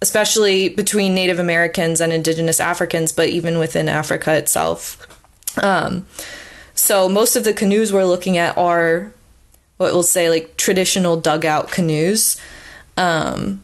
especially 0.00 0.70
between 0.70 1.14
Native 1.14 1.38
Americans 1.38 2.00
and 2.00 2.14
Indigenous 2.14 2.60
Africans, 2.60 3.12
but 3.12 3.28
even 3.28 3.58
within 3.58 3.86
Africa 3.86 4.34
itself. 4.34 5.06
Um, 5.62 6.06
so 6.72 7.10
most 7.10 7.36
of 7.36 7.44
the 7.44 7.52
canoes 7.52 7.92
we're 7.92 8.06
looking 8.06 8.38
at 8.38 8.56
are 8.56 9.12
what 9.76 9.92
we'll 9.92 10.02
say 10.02 10.30
like 10.30 10.56
traditional 10.56 11.20
dugout 11.20 11.70
canoes. 11.70 12.40
Um, 12.96 13.62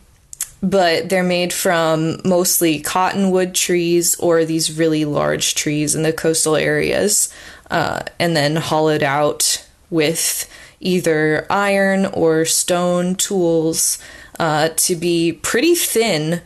but 0.63 1.09
they're 1.09 1.23
made 1.23 1.53
from 1.53 2.21
mostly 2.25 2.81
cottonwood 2.81 3.55
trees 3.55 4.15
or 4.17 4.45
these 4.45 4.77
really 4.79 5.05
large 5.05 5.55
trees 5.55 5.95
in 5.95 6.03
the 6.03 6.13
coastal 6.13 6.57
areas, 6.57 7.33
uh, 7.71 8.01
and 8.19 8.37
then 8.37 8.57
hollowed 8.57 9.03
out 9.03 9.67
with 9.91 10.49
either 10.81 11.47
iron 11.51 12.07
or 12.07 12.45
stone 12.45 13.15
tools 13.15 13.99
uh, 14.39 14.69
to 14.77 14.95
be 14.95 15.33
pretty 15.33 15.75
thin 15.75 16.43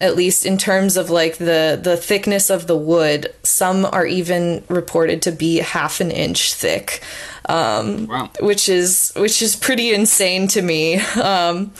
at 0.00 0.16
least 0.16 0.44
in 0.44 0.58
terms 0.58 0.96
of 0.96 1.08
like 1.08 1.38
the 1.38 1.78
the 1.80 1.96
thickness 1.96 2.50
of 2.50 2.66
the 2.66 2.76
wood 2.76 3.32
some 3.42 3.84
are 3.86 4.06
even 4.06 4.62
reported 4.68 5.22
to 5.22 5.30
be 5.30 5.58
half 5.58 6.00
an 6.00 6.10
inch 6.10 6.52
thick 6.52 7.02
um, 7.48 8.06
wow. 8.06 8.30
which 8.40 8.68
is 8.68 9.12
which 9.16 9.40
is 9.40 9.54
pretty 9.54 9.94
insane 9.94 10.48
to 10.48 10.60
me 10.60 10.96
um, 11.22 11.72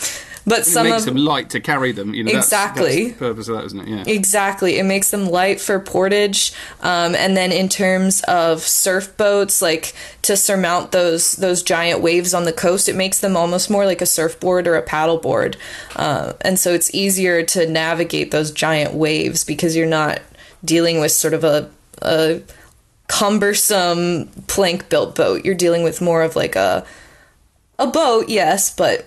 but 0.46 0.66
some 0.66 0.86
it 0.86 0.90
makes 0.90 1.06
of, 1.06 1.14
them 1.14 1.24
light 1.24 1.50
to 1.50 1.60
carry 1.60 1.92
them. 1.92 2.14
You 2.14 2.24
know, 2.24 2.32
exactly. 2.32 2.84
That's, 2.84 2.96
that's 3.06 3.18
the 3.18 3.24
purpose 3.26 3.48
of 3.48 3.56
that, 3.56 3.64
isn't 3.64 3.80
it? 3.80 3.88
Yeah. 3.88 4.14
Exactly. 4.14 4.78
It 4.78 4.84
makes 4.84 5.10
them 5.10 5.26
light 5.26 5.60
for 5.60 5.80
portage, 5.80 6.52
um, 6.82 7.14
and 7.14 7.36
then 7.36 7.52
in 7.52 7.68
terms 7.68 8.22
of 8.24 8.60
surf 8.60 9.16
boats, 9.16 9.62
like 9.62 9.94
to 10.22 10.36
surmount 10.36 10.92
those 10.92 11.32
those 11.36 11.62
giant 11.62 12.00
waves 12.00 12.34
on 12.34 12.44
the 12.44 12.52
coast, 12.52 12.88
it 12.88 12.96
makes 12.96 13.20
them 13.20 13.36
almost 13.36 13.70
more 13.70 13.86
like 13.86 14.02
a 14.02 14.06
surfboard 14.06 14.66
or 14.66 14.76
a 14.76 14.82
paddleboard, 14.82 15.56
uh, 15.96 16.34
and 16.42 16.58
so 16.58 16.72
it's 16.72 16.94
easier 16.94 17.42
to 17.42 17.66
navigate 17.68 18.30
those 18.30 18.50
giant 18.50 18.94
waves 18.94 19.44
because 19.44 19.76
you're 19.76 19.86
not 19.86 20.20
dealing 20.64 21.00
with 21.00 21.12
sort 21.12 21.34
of 21.34 21.44
a, 21.44 21.70
a 22.02 22.40
cumbersome 23.06 24.28
plank 24.46 24.88
built 24.88 25.14
boat. 25.14 25.44
You're 25.44 25.54
dealing 25.54 25.82
with 25.82 26.00
more 26.00 26.22
of 26.22 26.36
like 26.36 26.56
a 26.56 26.86
a 27.78 27.86
boat, 27.86 28.28
yes, 28.28 28.74
but 28.74 29.06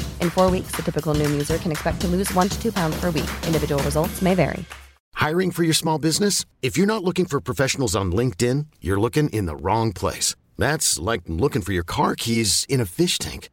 In 0.21 0.29
four 0.29 0.51
weeks, 0.51 0.75
the 0.75 0.83
typical 0.83 1.13
Noom 1.15 1.31
user 1.31 1.57
can 1.57 1.71
expect 1.71 2.01
to 2.01 2.07
lose 2.07 2.33
one 2.33 2.49
to 2.49 2.61
two 2.61 2.73
pounds 2.73 2.99
per 2.99 3.11
week. 3.11 3.29
Individual 3.47 3.81
results 3.83 4.21
may 4.21 4.35
vary. 4.35 4.65
Hiring 5.13 5.51
for 5.51 5.63
your 5.63 5.73
small 5.73 5.99
business? 5.99 6.45
If 6.61 6.77
you're 6.77 6.87
not 6.87 7.03
looking 7.03 7.25
for 7.25 7.39
professionals 7.39 7.95
on 7.95 8.11
LinkedIn, 8.11 8.65
you're 8.81 8.99
looking 8.99 9.29
in 9.29 9.45
the 9.45 9.55
wrong 9.55 9.93
place. 9.93 10.35
That's 10.57 10.97
like 10.97 11.21
looking 11.27 11.61
for 11.61 11.73
your 11.73 11.83
car 11.83 12.15
keys 12.15 12.65
in 12.67 12.81
a 12.81 12.85
fish 12.85 13.17
tank. 13.17 13.49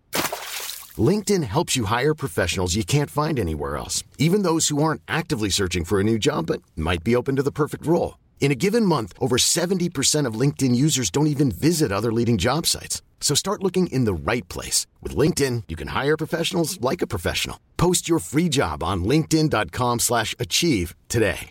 LinkedIn 0.97 1.45
helps 1.45 1.77
you 1.77 1.85
hire 1.85 2.15
professionals 2.15 2.75
you 2.75 2.85
can't 2.85 3.11
find 3.11 3.39
anywhere 3.39 3.77
else, 3.77 4.03
even 4.19 4.43
those 4.43 4.69
who 4.69 4.83
aren't 4.83 5.03
actively 5.07 5.51
searching 5.51 5.85
for 5.85 6.01
a 6.01 6.05
new 6.05 6.19
job 6.19 6.47
but 6.47 6.63
might 6.75 7.05
be 7.05 7.15
open 7.15 7.37
to 7.37 7.43
the 7.43 7.53
perfect 7.53 7.87
role. 7.87 8.15
In 8.41 8.51
a 8.53 8.55
given 8.55 8.87
month, 8.87 9.13
over 9.21 9.37
70% 9.37 10.27
of 10.27 10.41
LinkedIn 10.41 10.75
users 10.75 11.11
don't 11.11 11.27
even 11.27 11.51
visit 11.51 11.93
other 11.93 12.13
leading 12.13 12.39
job 12.39 12.67
sites. 12.67 13.03
So 13.21 13.35
start 13.35 13.63
looking 13.63 13.89
in 13.89 14.05
the 14.07 14.33
right 14.33 14.49
place. 14.49 14.87
With 15.03 15.15
LinkedIn, 15.15 15.65
you 15.69 15.77
can 15.77 15.89
hire 15.89 16.17
professionals 16.17 16.81
like 16.81 17.03
a 17.03 17.07
professional. 17.07 17.61
Post 17.77 18.09
your 18.09 18.21
free 18.21 18.49
job 18.49 18.83
on 18.83 19.05
linkedin.com 19.05 19.99
slash 19.99 20.35
achieve 20.39 20.95
today. 21.09 21.51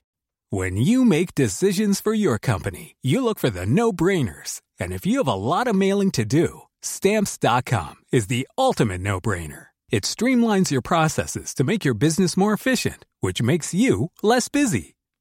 When 0.50 0.78
you 0.78 1.04
make 1.04 1.36
decisions 1.36 2.00
for 2.00 2.14
your 2.14 2.40
company, 2.40 2.96
you 3.04 3.22
look 3.22 3.38
for 3.38 3.50
the 3.50 3.66
no-brainers. 3.66 4.62
And 4.80 4.94
if 4.94 5.06
you 5.06 5.18
have 5.18 5.28
a 5.28 5.34
lot 5.34 5.68
of 5.68 5.76
mailing 5.76 6.12
to 6.12 6.24
do, 6.24 6.62
stamps.com 6.82 7.96
is 8.14 8.28
the 8.28 8.48
ultimate 8.58 9.02
no-brainer. 9.02 9.68
It 9.90 10.04
streamlines 10.04 10.72
your 10.72 10.82
processes 10.82 11.54
to 11.56 11.66
make 11.66 11.84
your 11.84 11.94
business 11.94 12.38
more 12.38 12.54
efficient, 12.54 13.06
which 13.20 13.42
makes 13.42 13.74
you 13.74 14.12
less 14.24 14.48
busy. 14.48 14.97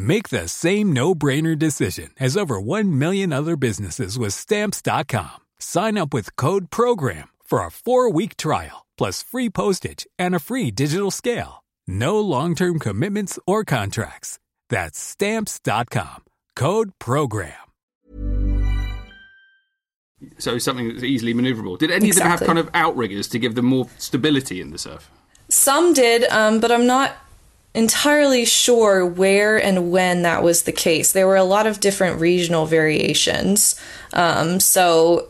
Make 0.00 0.30
the 0.30 0.48
same 0.48 0.94
no-brainer 0.94 1.58
decision 1.58 2.12
as 2.18 2.34
over 2.34 2.58
1 2.58 2.98
million 2.98 3.34
other 3.34 3.54
businesses 3.54 4.18
with 4.18 4.32
stamps.com. 4.32 5.36
Sign 5.58 5.98
up 5.98 6.14
with 6.14 6.36
code 6.36 6.70
program 6.70 7.28
for 7.44 7.58
a 7.58 7.68
4-week 7.68 8.38
trial 8.38 8.86
plus 8.96 9.22
free 9.22 9.50
postage 9.50 10.06
and 10.18 10.34
a 10.34 10.38
free 10.38 10.70
digital 10.70 11.10
scale. 11.10 11.64
No 11.86 12.18
long-term 12.18 12.78
commitments 12.78 13.38
or 13.46 13.62
contracts. 13.62 14.38
That's 14.70 14.98
stamps.com. 14.98 16.24
Code 16.56 16.92
program. 16.98 17.52
So 20.38 20.56
something 20.56 20.88
that's 20.88 21.04
easily 21.04 21.34
maneuverable. 21.34 21.78
Did 21.78 21.90
any 21.90 22.06
exactly. 22.06 22.32
of 22.32 22.38
them 22.38 22.38
have 22.38 22.46
kind 22.46 22.58
of 22.58 22.70
outriggers 22.72 23.28
to 23.28 23.38
give 23.38 23.54
them 23.54 23.66
more 23.66 23.86
stability 23.98 24.62
in 24.62 24.70
the 24.70 24.78
surf? 24.78 25.10
Some 25.50 25.92
did, 25.92 26.24
um, 26.30 26.58
but 26.58 26.72
I'm 26.72 26.86
not 26.86 27.16
entirely 27.74 28.44
sure 28.44 29.06
where 29.06 29.56
and 29.62 29.90
when 29.90 30.22
that 30.22 30.42
was 30.42 30.64
the 30.64 30.72
case. 30.72 31.12
There 31.12 31.26
were 31.26 31.36
a 31.36 31.44
lot 31.44 31.66
of 31.66 31.80
different 31.80 32.20
regional 32.20 32.66
variations. 32.66 33.80
Um, 34.12 34.60
so, 34.60 35.28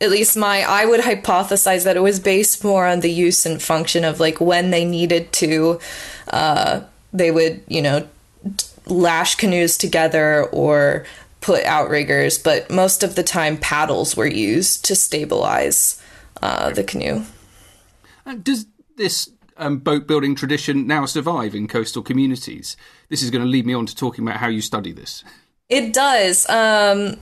at 0.00 0.10
least 0.10 0.36
my, 0.36 0.62
I 0.62 0.84
would 0.84 1.00
hypothesize 1.00 1.84
that 1.84 1.96
it 1.96 2.02
was 2.02 2.18
based 2.18 2.64
more 2.64 2.86
on 2.86 3.00
the 3.00 3.10
use 3.10 3.46
and 3.46 3.62
function 3.62 4.04
of 4.04 4.18
like 4.18 4.40
when 4.40 4.70
they 4.70 4.84
needed 4.84 5.32
to, 5.34 5.78
uh, 6.28 6.80
they 7.12 7.30
would, 7.30 7.62
you 7.68 7.80
know, 7.80 8.08
lash 8.86 9.36
canoes 9.36 9.76
together 9.76 10.44
or 10.46 11.06
put 11.40 11.64
outriggers, 11.64 12.36
but 12.36 12.68
most 12.68 13.04
of 13.04 13.14
the 13.14 13.22
time 13.22 13.56
paddles 13.56 14.16
were 14.16 14.26
used 14.26 14.84
to 14.86 14.96
stabilize 14.96 16.02
uh, 16.42 16.70
the 16.70 16.82
canoe. 16.82 17.24
Does 18.42 18.66
this 18.96 19.30
um, 19.56 19.78
boat 19.78 20.06
building 20.06 20.34
tradition 20.34 20.86
now 20.86 21.06
survive 21.06 21.54
in 21.54 21.68
coastal 21.68 22.02
communities? 22.02 22.76
This 23.08 23.22
is 23.22 23.30
going 23.30 23.44
to 23.44 23.48
lead 23.48 23.66
me 23.66 23.74
on 23.74 23.86
to 23.86 23.94
talking 23.94 24.26
about 24.26 24.38
how 24.38 24.48
you 24.48 24.60
study 24.60 24.92
this. 24.92 25.24
It 25.68 25.92
does. 25.92 26.48
Um, 26.48 27.16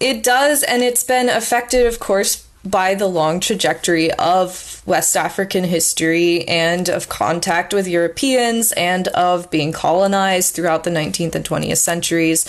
it 0.00 0.22
does, 0.24 0.62
and 0.64 0.82
it's 0.82 1.04
been 1.04 1.28
affected, 1.28 1.86
of 1.86 2.00
course, 2.00 2.46
by 2.64 2.94
the 2.94 3.06
long 3.06 3.40
trajectory 3.40 4.12
of 4.12 4.82
West 4.86 5.16
African 5.16 5.64
history 5.64 6.46
and 6.48 6.88
of 6.88 7.08
contact 7.08 7.74
with 7.74 7.88
Europeans 7.88 8.72
and 8.72 9.08
of 9.08 9.50
being 9.50 9.72
colonized 9.72 10.54
throughout 10.54 10.84
the 10.84 10.90
19th 10.90 11.34
and 11.34 11.44
20th 11.44 11.78
centuries. 11.78 12.48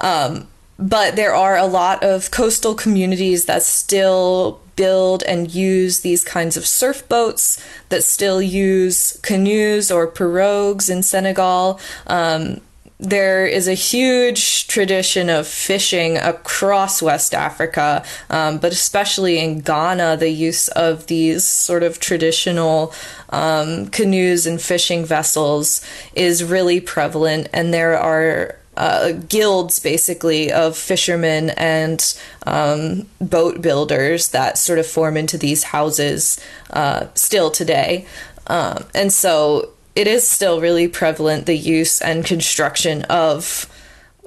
Um, 0.00 0.48
but 0.82 1.14
there 1.14 1.34
are 1.34 1.56
a 1.56 1.66
lot 1.66 2.02
of 2.02 2.30
coastal 2.30 2.74
communities 2.74 3.44
that 3.44 3.62
still 3.62 4.60
build 4.74 5.22
and 5.22 5.54
use 5.54 6.00
these 6.00 6.24
kinds 6.24 6.56
of 6.56 6.66
surf 6.66 7.08
boats, 7.08 7.62
that 7.88 8.02
still 8.02 8.42
use 8.42 9.18
canoes 9.22 9.90
or 9.90 10.10
pirogues 10.10 10.90
in 10.90 11.02
Senegal. 11.02 11.78
Um, 12.06 12.60
there 12.98 13.46
is 13.46 13.68
a 13.68 13.74
huge 13.74 14.66
tradition 14.68 15.28
of 15.28 15.46
fishing 15.46 16.16
across 16.18 17.02
West 17.02 17.34
Africa, 17.34 18.04
um, 18.30 18.58
but 18.58 18.72
especially 18.72 19.38
in 19.38 19.60
Ghana, 19.60 20.16
the 20.18 20.30
use 20.30 20.68
of 20.68 21.06
these 21.06 21.44
sort 21.44 21.82
of 21.82 22.00
traditional 22.00 22.92
um, 23.30 23.88
canoes 23.88 24.46
and 24.46 24.60
fishing 24.60 25.04
vessels 25.04 25.84
is 26.14 26.44
really 26.44 26.80
prevalent, 26.80 27.48
and 27.52 27.74
there 27.74 27.98
are 27.98 28.56
uh, 28.82 29.12
guilds 29.12 29.78
basically 29.78 30.50
of 30.50 30.76
fishermen 30.76 31.50
and 31.50 32.18
um, 32.46 33.06
boat 33.20 33.62
builders 33.62 34.30
that 34.30 34.58
sort 34.58 34.80
of 34.80 34.84
form 34.84 35.16
into 35.16 35.38
these 35.38 35.62
houses 35.62 36.44
uh, 36.70 37.06
still 37.14 37.48
today. 37.48 38.04
Um, 38.48 38.84
and 38.92 39.12
so 39.12 39.68
it 39.94 40.08
is 40.08 40.26
still 40.26 40.60
really 40.60 40.88
prevalent 40.88 41.46
the 41.46 41.56
use 41.56 42.02
and 42.02 42.24
construction 42.24 43.02
of 43.04 43.70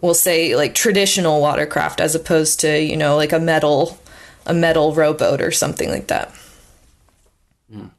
we'll 0.01 0.13
say 0.13 0.55
like 0.55 0.73
traditional 0.73 1.41
watercraft 1.41 1.99
as 1.99 2.15
opposed 2.15 2.61
to 2.61 2.81
you 2.81 2.95
know 2.95 3.17
like 3.17 3.33
a 3.33 3.39
metal 3.39 3.97
a 4.45 4.53
metal 4.53 4.95
rowboat 4.95 5.41
or 5.41 5.51
something 5.51 5.89
like 5.89 6.07
that 6.07 6.33
mm. 7.73 7.89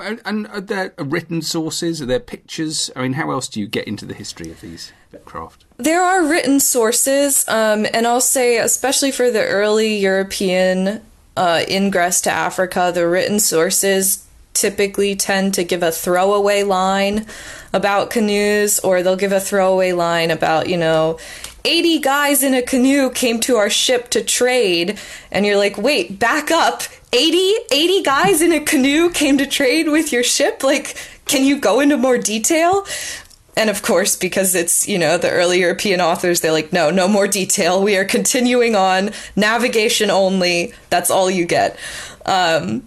And, 0.00 0.20
and 0.24 0.46
are 0.48 0.60
there 0.60 0.92
written 0.98 1.42
sources 1.42 2.00
are 2.00 2.06
there 2.06 2.20
pictures 2.20 2.90
i 2.96 3.02
mean 3.02 3.14
how 3.14 3.30
else 3.30 3.48
do 3.48 3.60
you 3.60 3.66
get 3.66 3.86
into 3.86 4.04
the 4.04 4.14
history 4.14 4.50
of 4.50 4.60
these 4.60 4.92
craft 5.24 5.64
there 5.78 6.02
are 6.02 6.26
written 6.26 6.60
sources 6.60 7.48
um, 7.48 7.86
and 7.94 8.06
i'll 8.06 8.20
say 8.20 8.58
especially 8.58 9.10
for 9.10 9.30
the 9.30 9.42
early 9.42 9.96
european 9.96 11.00
uh, 11.36 11.62
ingress 11.68 12.20
to 12.20 12.30
africa 12.30 12.92
the 12.94 13.08
written 13.08 13.40
sources 13.40 14.26
typically 14.56 15.14
tend 15.14 15.54
to 15.54 15.62
give 15.62 15.82
a 15.82 15.92
throwaway 15.92 16.62
line 16.62 17.26
about 17.72 18.10
canoes, 18.10 18.78
or 18.80 19.02
they'll 19.02 19.16
give 19.16 19.32
a 19.32 19.40
throwaway 19.40 19.92
line 19.92 20.30
about, 20.30 20.68
you 20.68 20.76
know, 20.76 21.18
80 21.64 21.98
guys 22.00 22.42
in 22.42 22.54
a 22.54 22.62
canoe 22.62 23.10
came 23.10 23.40
to 23.40 23.56
our 23.56 23.70
ship 23.70 24.08
to 24.10 24.24
trade. 24.24 24.98
And 25.30 25.44
you're 25.44 25.58
like, 25.58 25.76
wait, 25.76 26.18
back 26.18 26.50
up. 26.50 26.82
80, 27.16 27.54
80 27.72 28.02
guys 28.02 28.42
in 28.42 28.52
a 28.52 28.60
canoe 28.60 29.10
came 29.10 29.38
to 29.38 29.46
trade 29.46 29.88
with 29.88 30.12
your 30.12 30.22
ship? 30.22 30.62
Like, 30.62 30.96
can 31.24 31.44
you 31.44 31.58
go 31.58 31.80
into 31.80 31.96
more 31.96 32.18
detail? 32.18 32.86
And 33.56 33.70
of 33.70 33.80
course, 33.80 34.16
because 34.16 34.54
it's, 34.54 34.86
you 34.86 34.98
know, 34.98 35.16
the 35.16 35.30
early 35.30 35.60
European 35.60 36.02
authors, 36.02 36.42
they're 36.42 36.52
like, 36.52 36.74
no, 36.74 36.90
no 36.90 37.08
more 37.08 37.26
detail. 37.26 37.82
We 37.82 37.96
are 37.96 38.04
continuing 38.04 38.76
on 38.76 39.12
navigation 39.34 40.10
only. 40.10 40.74
That's 40.90 41.10
all 41.10 41.30
you 41.30 41.46
get. 41.46 41.78
Um, 42.26 42.82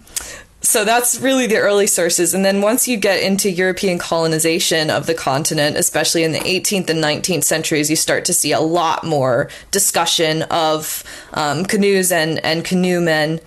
so 0.62 0.86
that's 0.86 1.20
really 1.20 1.48
the 1.48 1.58
early 1.58 1.88
sources. 1.88 2.36
And 2.36 2.46
then 2.46 2.62
once 2.62 2.88
you 2.88 2.98
get 2.98 3.24
into 3.24 3.50
European 3.50 3.98
colonization 3.98 4.92
of 4.92 5.08
the 5.08 5.16
continent, 5.16 5.78
especially 5.78 6.24
in 6.24 6.34
the 6.34 6.40
18th 6.40 6.90
and 6.90 7.04
19th 7.04 7.46
centuries, 7.46 7.90
you 7.90 7.96
start 7.96 8.26
to 8.26 8.34
see 8.34 8.52
a 8.52 8.60
lot 8.60 9.04
more 9.04 9.50
discussion 9.72 10.44
of 10.44 11.04
um, 11.34 11.66
canoes 11.66 12.12
and, 12.12 12.44
and 12.46 12.64
canoemen. 12.64 13.40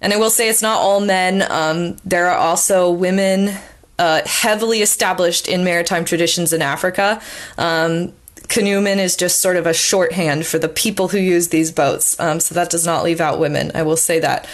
And 0.00 0.12
I 0.12 0.16
will 0.16 0.30
say 0.30 0.48
it's 0.48 0.62
not 0.62 0.78
all 0.78 1.00
men, 1.00 1.44
um, 1.50 1.96
there 2.04 2.28
are 2.28 2.38
also 2.38 2.90
women. 2.90 3.56
Uh, 4.00 4.22
heavily 4.26 4.80
established 4.80 5.48
in 5.48 5.64
maritime 5.64 6.04
traditions 6.04 6.52
in 6.52 6.62
Africa. 6.62 7.20
Um, 7.58 8.12
canoemen 8.48 8.98
is 8.98 9.16
just 9.16 9.40
sort 9.40 9.56
of 9.56 9.66
a 9.66 9.74
shorthand 9.74 10.46
for 10.46 10.58
the 10.58 10.68
people 10.68 11.08
who 11.08 11.18
use 11.18 11.48
these 11.48 11.70
boats. 11.70 12.18
Um, 12.18 12.40
so 12.40 12.54
that 12.54 12.70
does 12.70 12.86
not 12.86 13.04
leave 13.04 13.20
out 13.20 13.38
women. 13.38 13.72
I 13.74 13.82
will 13.82 13.96
say 13.96 14.20
that. 14.20 14.48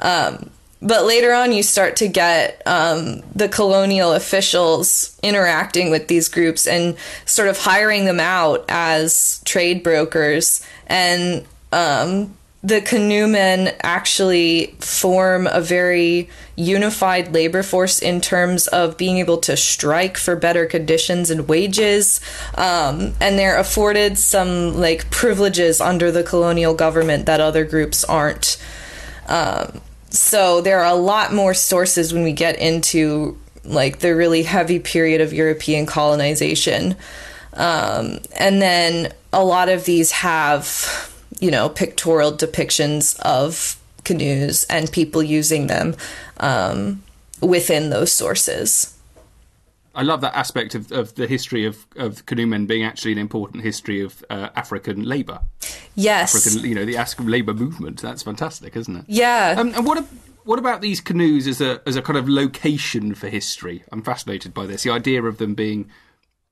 Um, 0.00 0.50
but 0.80 1.04
later 1.04 1.32
on, 1.32 1.52
you 1.52 1.62
start 1.62 1.96
to 1.96 2.08
get 2.08 2.62
um, 2.64 3.22
the 3.34 3.48
colonial 3.48 4.12
officials 4.12 5.18
interacting 5.22 5.90
with 5.90 6.06
these 6.06 6.28
groups 6.28 6.66
and 6.66 6.96
sort 7.24 7.48
of 7.48 7.58
hiring 7.58 8.04
them 8.04 8.20
out 8.20 8.64
as 8.68 9.42
trade 9.44 9.82
brokers. 9.82 10.64
And 10.86 11.44
um, 11.72 12.36
the 12.62 12.80
canoemen 12.80 13.70
actually 13.82 14.74
form 14.80 15.46
a 15.46 15.60
very 15.60 16.28
unified 16.56 17.32
labor 17.32 17.62
force 17.62 18.00
in 18.00 18.20
terms 18.20 18.66
of 18.66 18.96
being 18.96 19.18
able 19.18 19.38
to 19.38 19.56
strike 19.56 20.16
for 20.16 20.34
better 20.34 20.66
conditions 20.66 21.30
and 21.30 21.48
wages. 21.48 22.20
Um, 22.56 23.14
and 23.20 23.38
they're 23.38 23.58
afforded 23.58 24.18
some 24.18 24.76
like 24.76 25.08
privileges 25.10 25.80
under 25.80 26.10
the 26.10 26.24
colonial 26.24 26.74
government 26.74 27.26
that 27.26 27.40
other 27.40 27.64
groups 27.64 28.04
aren't. 28.04 28.60
Um, 29.28 29.80
so 30.10 30.60
there 30.60 30.80
are 30.80 30.92
a 30.92 30.98
lot 30.98 31.32
more 31.32 31.54
sources 31.54 32.12
when 32.12 32.24
we 32.24 32.32
get 32.32 32.58
into 32.58 33.38
like 33.64 34.00
the 34.00 34.16
really 34.16 34.42
heavy 34.42 34.80
period 34.80 35.20
of 35.20 35.32
European 35.32 35.86
colonization. 35.86 36.96
Um, 37.52 38.18
and 38.36 38.60
then 38.60 39.12
a 39.32 39.44
lot 39.44 39.68
of 39.68 39.84
these 39.84 40.10
have, 40.10 41.14
you 41.40 41.50
know, 41.50 41.68
pictorial 41.68 42.32
depictions 42.32 43.18
of 43.20 43.80
canoes 44.04 44.64
and 44.64 44.90
people 44.90 45.22
using 45.22 45.66
them 45.66 45.94
um, 46.38 47.02
within 47.40 47.90
those 47.90 48.12
sources. 48.12 48.94
I 49.94 50.02
love 50.02 50.20
that 50.20 50.36
aspect 50.36 50.74
of, 50.74 50.92
of 50.92 51.14
the 51.16 51.26
history 51.26 51.64
of, 51.64 51.84
of 51.96 52.24
canoemen 52.24 52.66
being 52.66 52.84
actually 52.84 53.12
an 53.12 53.18
important 53.18 53.64
history 53.64 54.00
of 54.00 54.24
uh, 54.30 54.48
African 54.54 55.02
labour. 55.02 55.40
Yes, 55.96 56.36
African, 56.36 56.68
you 56.68 56.74
know, 56.74 56.84
the 56.84 56.96
African 56.96 57.26
labour 57.26 57.52
movement. 57.52 58.00
That's 58.00 58.22
fantastic, 58.22 58.76
isn't 58.76 58.94
it? 58.94 59.04
Yeah. 59.08 59.56
Um, 59.58 59.74
and 59.74 59.84
what 59.84 60.06
what 60.44 60.60
about 60.60 60.82
these 60.82 61.00
canoes 61.00 61.48
as 61.48 61.60
a 61.60 61.82
as 61.84 61.96
a 61.96 62.02
kind 62.02 62.16
of 62.16 62.28
location 62.28 63.14
for 63.14 63.28
history? 63.28 63.82
I'm 63.90 64.02
fascinated 64.02 64.54
by 64.54 64.66
this. 64.66 64.84
The 64.84 64.90
idea 64.90 65.22
of 65.24 65.38
them 65.38 65.54
being 65.54 65.90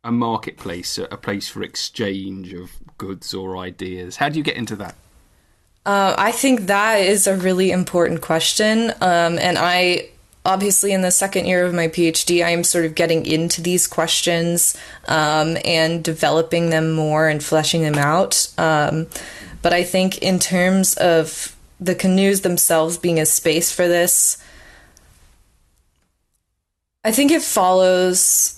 a 0.07 0.13
marketplace, 0.13 0.99
a 0.99 1.17
place 1.17 1.49
for 1.49 1.63
exchange 1.63 2.53
of 2.53 2.71
goods 2.97 3.35
or 3.35 3.57
ideas. 3.57 4.17
How 4.17 4.29
do 4.29 4.39
you 4.39 4.45
get 4.45 4.57
into 4.57 4.77
that? 4.77 4.95
Uh, 5.85 6.15
I 6.17 6.33
think 6.33 6.67
that 6.67 7.01
is 7.01 7.27
a 7.27 7.37
really 7.37 7.71
important 7.71 8.21
question, 8.21 8.93
um, 9.01 9.39
and 9.39 9.59
I 9.59 10.09
obviously 10.45 10.93
in 10.93 11.03
the 11.03 11.11
second 11.11 11.47
year 11.47 11.67
of 11.67 11.75
my 11.75 11.89
PhD, 11.89 12.45
I 12.45 12.51
am 12.51 12.63
sort 12.63 12.85
of 12.85 12.95
getting 12.95 13.27
into 13.27 13.61
these 13.61 13.89
questions 13.89 14.77
um, 15.09 15.57
and 15.65 16.05
developing 16.05 16.71
them 16.71 16.93
more 16.93 17.29
and 17.29 17.43
fleshing 17.43 17.83
them 17.83 17.97
out. 17.97 18.49
Um, 18.57 19.09
but 19.61 19.73
I 19.73 19.83
think 19.83 20.19
in 20.19 20.39
terms 20.39 20.95
of 20.95 21.57
the 21.81 21.97
canoes 21.97 22.43
themselves 22.43 22.97
being 22.97 23.19
a 23.19 23.27
space 23.27 23.73
for 23.73 23.89
this, 23.89 24.41
I 27.05 27.11
think 27.11 27.33
it 27.33 27.43
follows 27.43 28.56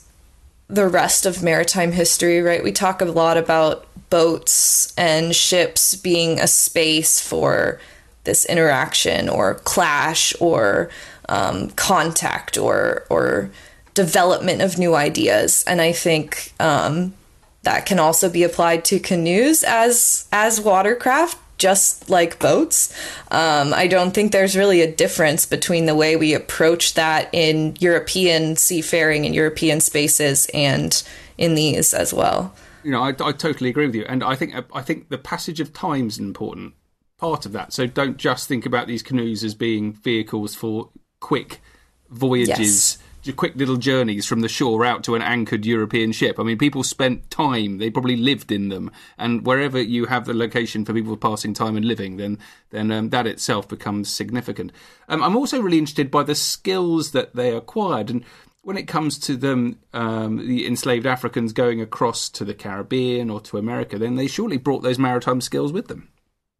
the 0.68 0.86
rest 0.86 1.26
of 1.26 1.42
maritime 1.42 1.92
history, 1.92 2.42
right? 2.42 2.62
We 2.62 2.72
talk 2.72 3.00
a 3.00 3.06
lot 3.06 3.36
about 3.36 3.86
boats 4.10 4.92
and 4.96 5.34
ships 5.34 5.94
being 5.94 6.38
a 6.38 6.46
space 6.46 7.20
for 7.20 7.80
this 8.24 8.44
interaction 8.44 9.28
or 9.28 9.54
clash 9.54 10.34
or 10.40 10.90
um, 11.28 11.70
contact 11.70 12.58
or 12.58 13.06
or 13.08 13.50
development 13.94 14.62
of 14.62 14.78
new 14.78 14.94
ideas. 14.94 15.64
And 15.66 15.80
I 15.80 15.92
think 15.92 16.52
um, 16.60 17.14
that 17.62 17.86
can 17.86 17.98
also 17.98 18.28
be 18.28 18.44
applied 18.44 18.84
to 18.86 19.00
canoes 19.00 19.64
as 19.64 20.28
as 20.30 20.60
watercraft 20.60 21.38
just 21.58 22.08
like 22.08 22.38
boats. 22.38 22.94
Um, 23.30 23.74
I 23.74 23.86
don't 23.86 24.12
think 24.12 24.32
there's 24.32 24.56
really 24.56 24.80
a 24.80 24.90
difference 24.90 25.44
between 25.44 25.86
the 25.86 25.94
way 25.94 26.16
we 26.16 26.34
approach 26.34 26.94
that 26.94 27.28
in 27.32 27.76
European 27.80 28.56
seafaring 28.56 29.26
and 29.26 29.34
European 29.34 29.80
spaces 29.80 30.48
and 30.54 31.02
in 31.36 31.54
these 31.54 31.92
as 31.92 32.14
well. 32.14 32.54
You 32.84 32.92
know, 32.92 33.02
I, 33.02 33.08
I 33.08 33.32
totally 33.32 33.70
agree 33.70 33.86
with 33.86 33.94
you, 33.94 34.04
and 34.08 34.22
I 34.22 34.34
think 34.34 34.54
I 34.72 34.80
think 34.82 35.08
the 35.08 35.18
passage 35.18 35.60
of 35.60 35.72
time 35.72 36.06
is 36.06 36.18
an 36.18 36.24
important 36.24 36.74
part 37.18 37.44
of 37.44 37.52
that. 37.52 37.72
So 37.72 37.86
don't 37.86 38.16
just 38.16 38.48
think 38.48 38.64
about 38.64 38.86
these 38.86 39.02
canoes 39.02 39.44
as 39.44 39.54
being 39.54 39.92
vehicles 39.92 40.54
for 40.54 40.90
quick 41.20 41.60
voyages. 42.08 42.58
Yes. 42.58 42.98
Quick 43.32 43.56
little 43.56 43.76
journeys 43.76 44.26
from 44.26 44.40
the 44.40 44.48
shore 44.48 44.84
out 44.84 45.04
to 45.04 45.14
an 45.14 45.22
anchored 45.22 45.66
European 45.66 46.12
ship. 46.12 46.38
I 46.38 46.42
mean, 46.42 46.58
people 46.58 46.82
spent 46.82 47.30
time; 47.30 47.78
they 47.78 47.90
probably 47.90 48.16
lived 48.16 48.50
in 48.50 48.68
them. 48.68 48.90
And 49.16 49.46
wherever 49.46 49.80
you 49.80 50.06
have 50.06 50.24
the 50.24 50.34
location 50.34 50.84
for 50.84 50.92
people 50.92 51.16
passing 51.16 51.54
time 51.54 51.76
and 51.76 51.84
living, 51.84 52.16
then 52.16 52.38
then 52.70 52.90
um, 52.90 53.10
that 53.10 53.26
itself 53.26 53.68
becomes 53.68 54.08
significant. 54.08 54.72
Um, 55.08 55.22
I'm 55.22 55.36
also 55.36 55.60
really 55.60 55.78
interested 55.78 56.10
by 56.10 56.22
the 56.22 56.34
skills 56.34 57.12
that 57.12 57.34
they 57.34 57.54
acquired, 57.54 58.10
and 58.10 58.24
when 58.62 58.76
it 58.76 58.88
comes 58.88 59.18
to 59.20 59.36
them, 59.36 59.78
um, 59.94 60.46
the 60.46 60.66
enslaved 60.66 61.06
Africans 61.06 61.52
going 61.52 61.80
across 61.80 62.28
to 62.30 62.44
the 62.44 62.54
Caribbean 62.54 63.30
or 63.30 63.40
to 63.40 63.56
America, 63.56 63.98
then 63.98 64.16
they 64.16 64.26
surely 64.26 64.58
brought 64.58 64.82
those 64.82 64.98
maritime 64.98 65.40
skills 65.40 65.72
with 65.72 65.88
them. 65.88 66.08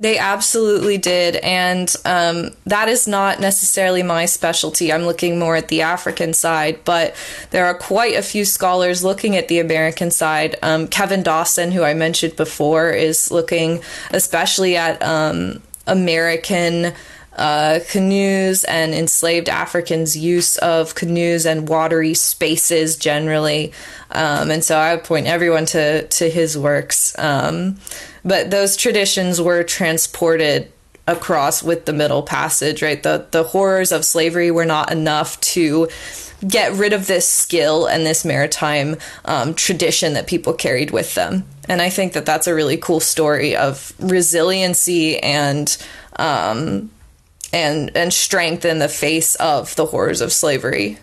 They 0.01 0.17
absolutely 0.17 0.97
did. 0.97 1.37
And 1.37 1.93
um, 2.05 2.51
that 2.67 2.89
is 2.89 3.09
not 3.09 3.41
necessarily 3.41 4.05
my 4.05 4.27
specialty. 4.27 4.93
I'm 4.93 5.03
looking 5.03 5.41
more 5.41 5.57
at 5.57 5.67
the 5.69 5.83
African 5.83 6.33
side, 6.35 6.79
but 6.85 7.17
there 7.51 7.67
are 7.67 7.75
quite 7.75 8.15
a 8.15 8.23
few 8.23 8.45
scholars 8.45 9.03
looking 9.03 9.35
at 9.35 9.49
the 9.49 9.59
American 9.59 10.13
side. 10.13 10.55
Um, 10.63 10.87
Kevin 10.87 11.25
Dawson, 11.25 11.73
who 11.73 11.83
I 11.83 11.95
mentioned 11.95 12.37
before, 12.37 12.91
is 12.91 13.33
looking 13.33 13.83
especially 14.11 14.77
at 14.77 15.03
um, 15.03 15.63
American. 15.87 16.93
Uh, 17.37 17.79
canoes 17.89 18.65
and 18.65 18.93
enslaved 18.93 19.49
Africans' 19.49 20.19
use 20.19 20.57
of 20.57 20.97
canoes 20.97 21.47
and 21.47 21.69
watery 21.69 22.13
spaces 22.13 22.97
generally. 22.97 23.73
Um, 24.11 24.51
and 24.51 24.65
so 24.65 24.77
I 24.77 24.97
would 24.97 25.05
point 25.05 25.29
everyone 25.29 25.65
to, 25.67 26.09
to 26.09 26.29
his 26.29 26.59
works. 26.59 27.17
Um, 27.17 27.77
but 28.25 28.51
those 28.51 28.77
traditions 28.77 29.41
were 29.41 29.63
transported 29.63 30.73
across 31.07 31.63
with 31.63 31.87
the 31.87 31.93
Middle 31.93 32.23
Passage, 32.23 32.83
right? 32.83 33.03
The 33.03 33.27
the 33.31 33.43
horrors 33.43 33.93
of 33.93 34.05
slavery 34.05 34.51
were 34.51 34.67
not 34.67 34.93
enough 34.93 35.41
to 35.41 35.89
get 36.47 36.73
rid 36.75 36.93
of 36.93 37.07
this 37.07 37.27
skill 37.27 37.87
and 37.87 38.07
this 38.07 38.25
maritime 38.25 38.97
um, 39.25 39.55
tradition 39.55 40.13
that 40.13 40.27
people 40.27 40.53
carried 40.53 40.91
with 40.93 41.15
them. 41.15 41.45
And 41.69 41.83
I 41.83 41.91
think 41.91 42.13
that 42.13 42.25
that's 42.25 42.47
a 42.47 42.55
really 42.55 42.77
cool 42.77 43.01
story 43.01 43.57
of 43.57 43.93
resiliency 43.99 45.19
and 45.19 45.77
um, 46.17 46.91
and 47.53 47.91
and 47.97 48.13
strength 48.13 48.65
in 48.65 48.79
the 48.79 48.89
face 48.89 49.35
of 49.37 49.75
the 49.77 49.87
horrors 49.87 50.21
of 50.21 50.33
slavery. 50.33 50.99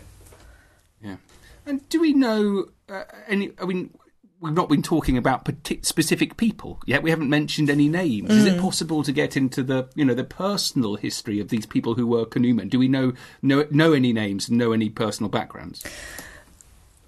Yeah. 1.02 1.18
And 1.66 1.88
do 1.90 2.00
we 2.00 2.14
know 2.14 2.70
uh, 2.90 3.04
any? 3.28 3.52
I 3.60 3.66
mean, 3.66 3.90
we've 4.40 4.54
not 4.54 4.70
been 4.70 4.82
talking 4.82 5.18
about 5.18 5.50
specific 5.82 6.38
people 6.38 6.80
yet. 6.86 7.04
We 7.04 7.10
haven't 7.10 7.30
mentioned 7.30 7.70
any 7.70 7.88
names. 7.88 8.30
Mm. 8.30 8.38
Is 8.38 8.46
it 8.46 8.58
mm. 8.58 8.62
possible 8.62 9.04
to 9.04 9.12
get 9.12 9.38
into 9.38 9.64
the 9.64 9.90
you 9.96 10.06
know 10.06 10.14
the 10.14 10.24
personal 10.24 10.96
history 10.96 11.40
of 11.40 11.50
these 11.50 11.66
people 11.66 11.96
who 11.96 12.08
were 12.08 12.26
canoemen? 12.26 12.70
Do 12.70 12.80
we 12.80 12.88
know 12.88 13.14
know 13.42 13.66
know 13.72 13.94
any 13.94 14.14
names? 14.14 14.50
And 14.50 14.58
know 14.58 14.72
any 14.72 14.90
personal 14.90 15.30
backgrounds? 15.30 15.84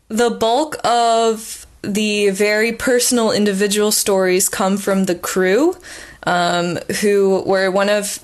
The 0.10 0.30
bulk 0.30 0.78
of 0.86 1.66
the 1.82 2.30
very 2.30 2.72
personal 2.72 3.32
individual 3.32 3.92
stories 3.92 4.50
come 4.50 4.78
from 4.78 5.06
the 5.06 5.16
Kru, 5.16 5.76
um, 6.24 6.78
who 7.02 7.44
were 7.46 7.70
one 7.70 7.90
of 7.90 8.20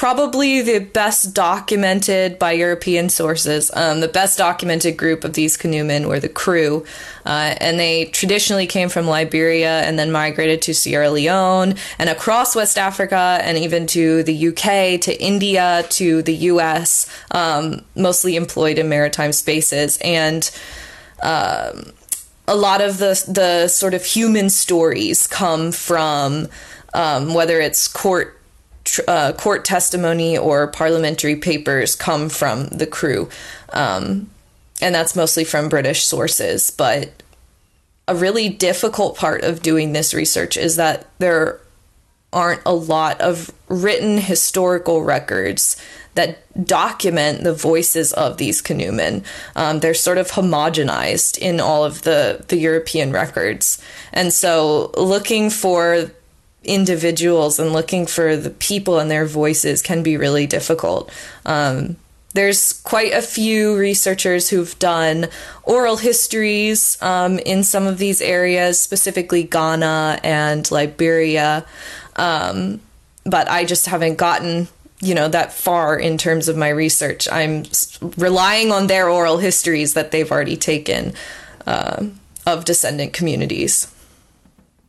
probably 0.00 0.62
the 0.62 0.78
best 0.78 1.34
documented 1.34 2.38
by 2.38 2.52
European 2.52 3.10
sources. 3.10 3.70
Um, 3.74 4.00
the 4.00 4.08
best 4.08 4.38
documented 4.38 4.96
group 4.96 5.24
of 5.24 5.34
these 5.34 5.58
canoemen 5.58 6.08
were 6.08 6.18
the 6.18 6.30
Kru, 6.30 6.86
uh, 7.26 7.54
and 7.60 7.78
they 7.78 8.06
traditionally 8.06 8.66
came 8.66 8.88
from 8.88 9.06
Liberia 9.06 9.82
and 9.82 9.98
then 9.98 10.10
migrated 10.10 10.62
to 10.62 10.72
Sierra 10.72 11.10
Leone 11.10 11.74
and 11.98 12.08
across 12.08 12.56
West 12.56 12.78
Africa 12.78 13.40
and 13.42 13.58
even 13.58 13.86
to 13.88 14.22
the 14.22 14.48
UK, 14.48 15.02
to 15.02 15.22
India, 15.22 15.84
to 15.90 16.22
the 16.22 16.34
US, 16.34 17.06
um, 17.32 17.84
mostly 17.94 18.36
employed 18.36 18.78
in 18.78 18.88
maritime 18.88 19.32
spaces. 19.32 19.98
And 20.02 20.50
um, 21.22 21.92
a 22.48 22.56
lot 22.56 22.80
of 22.80 22.96
the 22.96 23.22
the 23.28 23.68
sort 23.68 23.92
of 23.92 24.06
human 24.06 24.48
stories 24.48 25.26
come 25.26 25.72
from 25.72 26.48
um, 26.94 27.34
whether 27.34 27.60
it's 27.60 27.86
court 27.86 28.39
uh, 29.06 29.32
court 29.32 29.64
testimony 29.64 30.36
or 30.36 30.66
parliamentary 30.66 31.36
papers 31.36 31.94
come 31.94 32.28
from 32.28 32.66
the 32.68 32.86
Kru. 32.86 33.28
Um, 33.72 34.30
and 34.80 34.94
that's 34.94 35.14
mostly 35.14 35.44
from 35.44 35.68
British 35.68 36.04
sources. 36.04 36.70
But 36.70 37.22
a 38.08 38.14
really 38.14 38.48
difficult 38.48 39.16
part 39.16 39.44
of 39.44 39.62
doing 39.62 39.92
this 39.92 40.14
research 40.14 40.56
is 40.56 40.76
that 40.76 41.06
there 41.18 41.60
aren't 42.32 42.62
a 42.64 42.74
lot 42.74 43.20
of 43.20 43.50
written 43.68 44.18
historical 44.18 45.02
records 45.02 45.80
that 46.14 46.66
document 46.66 47.44
the 47.44 47.54
voices 47.54 48.12
of 48.12 48.36
these 48.36 48.60
canoemen. 48.60 49.24
Um, 49.54 49.80
they're 49.80 49.94
sort 49.94 50.18
of 50.18 50.30
homogenized 50.32 51.38
in 51.38 51.60
all 51.60 51.84
of 51.84 52.02
the, 52.02 52.44
the 52.48 52.56
European 52.56 53.12
records. 53.12 53.82
And 54.12 54.32
so 54.32 54.90
looking 54.96 55.50
for 55.50 56.10
individuals 56.64 57.58
and 57.58 57.72
looking 57.72 58.06
for 58.06 58.36
the 58.36 58.50
people 58.50 58.98
and 58.98 59.10
their 59.10 59.26
voices 59.26 59.82
can 59.82 60.02
be 60.02 60.16
really 60.16 60.46
difficult. 60.46 61.10
Um, 61.46 61.96
there's 62.32 62.80
quite 62.82 63.12
a 63.12 63.22
few 63.22 63.76
researchers 63.76 64.50
who've 64.50 64.78
done 64.78 65.26
oral 65.64 65.96
histories 65.96 67.00
um, 67.02 67.38
in 67.40 67.64
some 67.64 67.86
of 67.86 67.98
these 67.98 68.22
areas, 68.22 68.78
specifically 68.78 69.42
Ghana 69.42 70.20
and 70.22 70.70
Liberia. 70.70 71.66
Um, 72.16 72.80
but 73.24 73.48
I 73.48 73.64
just 73.64 73.86
haven't 73.86 74.16
gotten, 74.16 74.68
you 75.00 75.14
know, 75.14 75.28
that 75.28 75.52
far 75.52 75.98
in 75.98 76.18
terms 76.18 76.48
of 76.48 76.56
my 76.56 76.68
research. 76.68 77.28
I'm 77.30 77.64
relying 78.16 78.70
on 78.70 78.86
their 78.86 79.08
oral 79.08 79.38
histories 79.38 79.94
that 79.94 80.12
they've 80.12 80.30
already 80.30 80.56
taken 80.56 81.14
uh, 81.66 82.06
of 82.46 82.64
descendant 82.64 83.12
communities. 83.12 83.92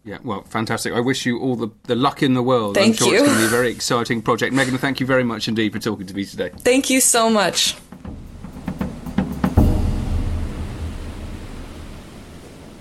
Yeah, 0.03 0.17
well, 0.23 0.41
fantastic. 0.43 0.93
I 0.93 0.99
wish 0.99 1.25
you 1.25 1.39
all 1.39 1.55
the, 1.55 1.69
the 1.83 1.95
luck 1.95 2.23
in 2.23 2.33
the 2.33 2.41
world. 2.41 2.75
Thank 2.75 3.01
I'm 3.01 3.07
sure 3.07 3.07
you. 3.09 3.19
it's 3.19 3.23
going 3.23 3.35
to 3.35 3.41
be 3.41 3.45
a 3.45 3.49
very 3.49 3.71
exciting 3.71 4.21
project. 4.21 4.53
Megan, 4.53 4.77
thank 4.77 4.99
you 4.99 5.05
very 5.05 5.23
much 5.23 5.47
indeed 5.47 5.73
for 5.73 5.79
talking 5.79 6.07
to 6.07 6.15
me 6.15 6.25
today. 6.25 6.49
Thank 6.57 6.89
you 6.89 6.99
so 6.99 7.29
much. 7.29 7.75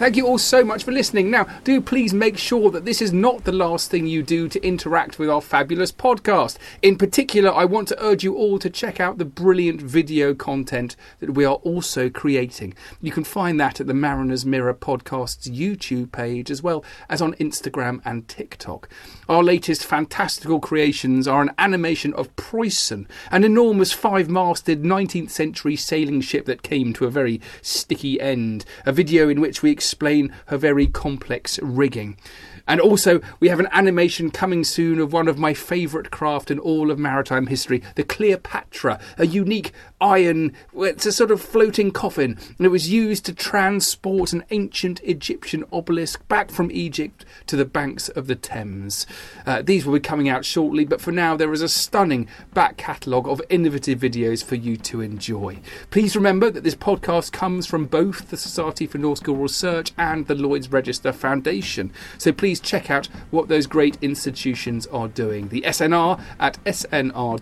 Thank 0.00 0.16
you 0.16 0.26
all 0.26 0.38
so 0.38 0.64
much 0.64 0.84
for 0.84 0.92
listening. 0.92 1.30
Now, 1.30 1.44
do 1.62 1.78
please 1.78 2.14
make 2.14 2.38
sure 2.38 2.70
that 2.70 2.86
this 2.86 3.02
is 3.02 3.12
not 3.12 3.44
the 3.44 3.52
last 3.52 3.90
thing 3.90 4.06
you 4.06 4.22
do 4.22 4.48
to 4.48 4.66
interact 4.66 5.18
with 5.18 5.28
our 5.28 5.42
fabulous 5.42 5.92
podcast. 5.92 6.56
In 6.80 6.96
particular, 6.96 7.52
I 7.52 7.66
want 7.66 7.88
to 7.88 8.02
urge 8.02 8.24
you 8.24 8.34
all 8.34 8.58
to 8.60 8.70
check 8.70 8.98
out 8.98 9.18
the 9.18 9.26
brilliant 9.26 9.82
video 9.82 10.32
content 10.32 10.96
that 11.18 11.34
we 11.34 11.44
are 11.44 11.56
also 11.56 12.08
creating. 12.08 12.72
You 13.02 13.12
can 13.12 13.24
find 13.24 13.60
that 13.60 13.78
at 13.78 13.88
the 13.88 13.92
Mariner's 13.92 14.46
Mirror 14.46 14.72
podcast's 14.76 15.50
YouTube 15.50 16.12
page 16.12 16.50
as 16.50 16.62
well 16.62 16.82
as 17.10 17.20
on 17.20 17.34
Instagram 17.34 18.00
and 18.02 18.26
TikTok. 18.26 18.88
Our 19.28 19.42
latest 19.42 19.84
fantastical 19.84 20.60
creations 20.60 21.28
are 21.28 21.42
an 21.42 21.50
animation 21.58 22.14
of 22.14 22.34
Preussen, 22.36 23.06
an 23.30 23.44
enormous 23.44 23.92
five 23.92 24.30
masted 24.30 24.82
19th 24.82 25.28
century 25.28 25.76
sailing 25.76 26.22
ship 26.22 26.46
that 26.46 26.62
came 26.62 26.94
to 26.94 27.04
a 27.04 27.10
very 27.10 27.38
sticky 27.60 28.18
end, 28.18 28.64
a 28.86 28.92
video 28.92 29.28
in 29.28 29.42
which 29.42 29.62
we 29.62 29.70
explain 29.90 30.32
her 30.46 30.56
very 30.56 30.86
complex 30.86 31.58
rigging. 31.60 32.16
And 32.66 32.80
also, 32.80 33.20
we 33.40 33.48
have 33.48 33.60
an 33.60 33.68
animation 33.72 34.30
coming 34.30 34.64
soon 34.64 35.00
of 35.00 35.12
one 35.12 35.28
of 35.28 35.38
my 35.38 35.54
favourite 35.54 36.10
craft 36.10 36.50
in 36.50 36.58
all 36.58 36.90
of 36.90 36.98
maritime 36.98 37.46
history, 37.46 37.82
the 37.94 38.02
Cleopatra, 38.02 39.00
a 39.18 39.26
unique 39.26 39.72
iron, 40.00 40.52
it's 40.74 41.06
a 41.06 41.12
sort 41.12 41.30
of 41.30 41.40
floating 41.40 41.90
coffin, 41.90 42.38
and 42.56 42.66
it 42.66 42.70
was 42.70 42.90
used 42.90 43.26
to 43.26 43.34
transport 43.34 44.32
an 44.32 44.44
ancient 44.50 45.00
Egyptian 45.02 45.64
obelisk 45.72 46.26
back 46.28 46.50
from 46.50 46.70
Egypt 46.70 47.24
to 47.46 47.56
the 47.56 47.64
banks 47.64 48.08
of 48.08 48.26
the 48.26 48.34
Thames. 48.34 49.06
Uh, 49.46 49.62
these 49.62 49.84
will 49.84 49.94
be 49.94 50.00
coming 50.00 50.28
out 50.28 50.44
shortly, 50.44 50.84
but 50.84 51.00
for 51.00 51.12
now, 51.12 51.36
there 51.36 51.52
is 51.52 51.62
a 51.62 51.68
stunning 51.68 52.26
back 52.54 52.76
catalogue 52.76 53.28
of 53.28 53.42
innovative 53.50 53.98
videos 53.98 54.42
for 54.42 54.54
you 54.54 54.76
to 54.76 55.00
enjoy. 55.00 55.58
Please 55.90 56.16
remember 56.16 56.50
that 56.50 56.64
this 56.64 56.74
podcast 56.74 57.32
comes 57.32 57.66
from 57.66 57.84
both 57.86 58.30
the 58.30 58.36
Society 58.36 58.86
for 58.86 58.98
Nautical 58.98 59.36
Research 59.36 59.92
and 59.98 60.26
the 60.26 60.34
Lloyd's 60.34 60.72
Register 60.72 61.12
Foundation, 61.12 61.92
so 62.16 62.32
please 62.32 62.49
please 62.50 62.58
check 62.58 62.90
out 62.90 63.06
what 63.30 63.46
those 63.46 63.68
great 63.68 63.96
institutions 64.02 64.84
are 64.88 65.06
doing. 65.06 65.50
The 65.50 65.62
SNR 65.62 66.20
at 66.40 66.58
snr.org.uk, 66.64 67.38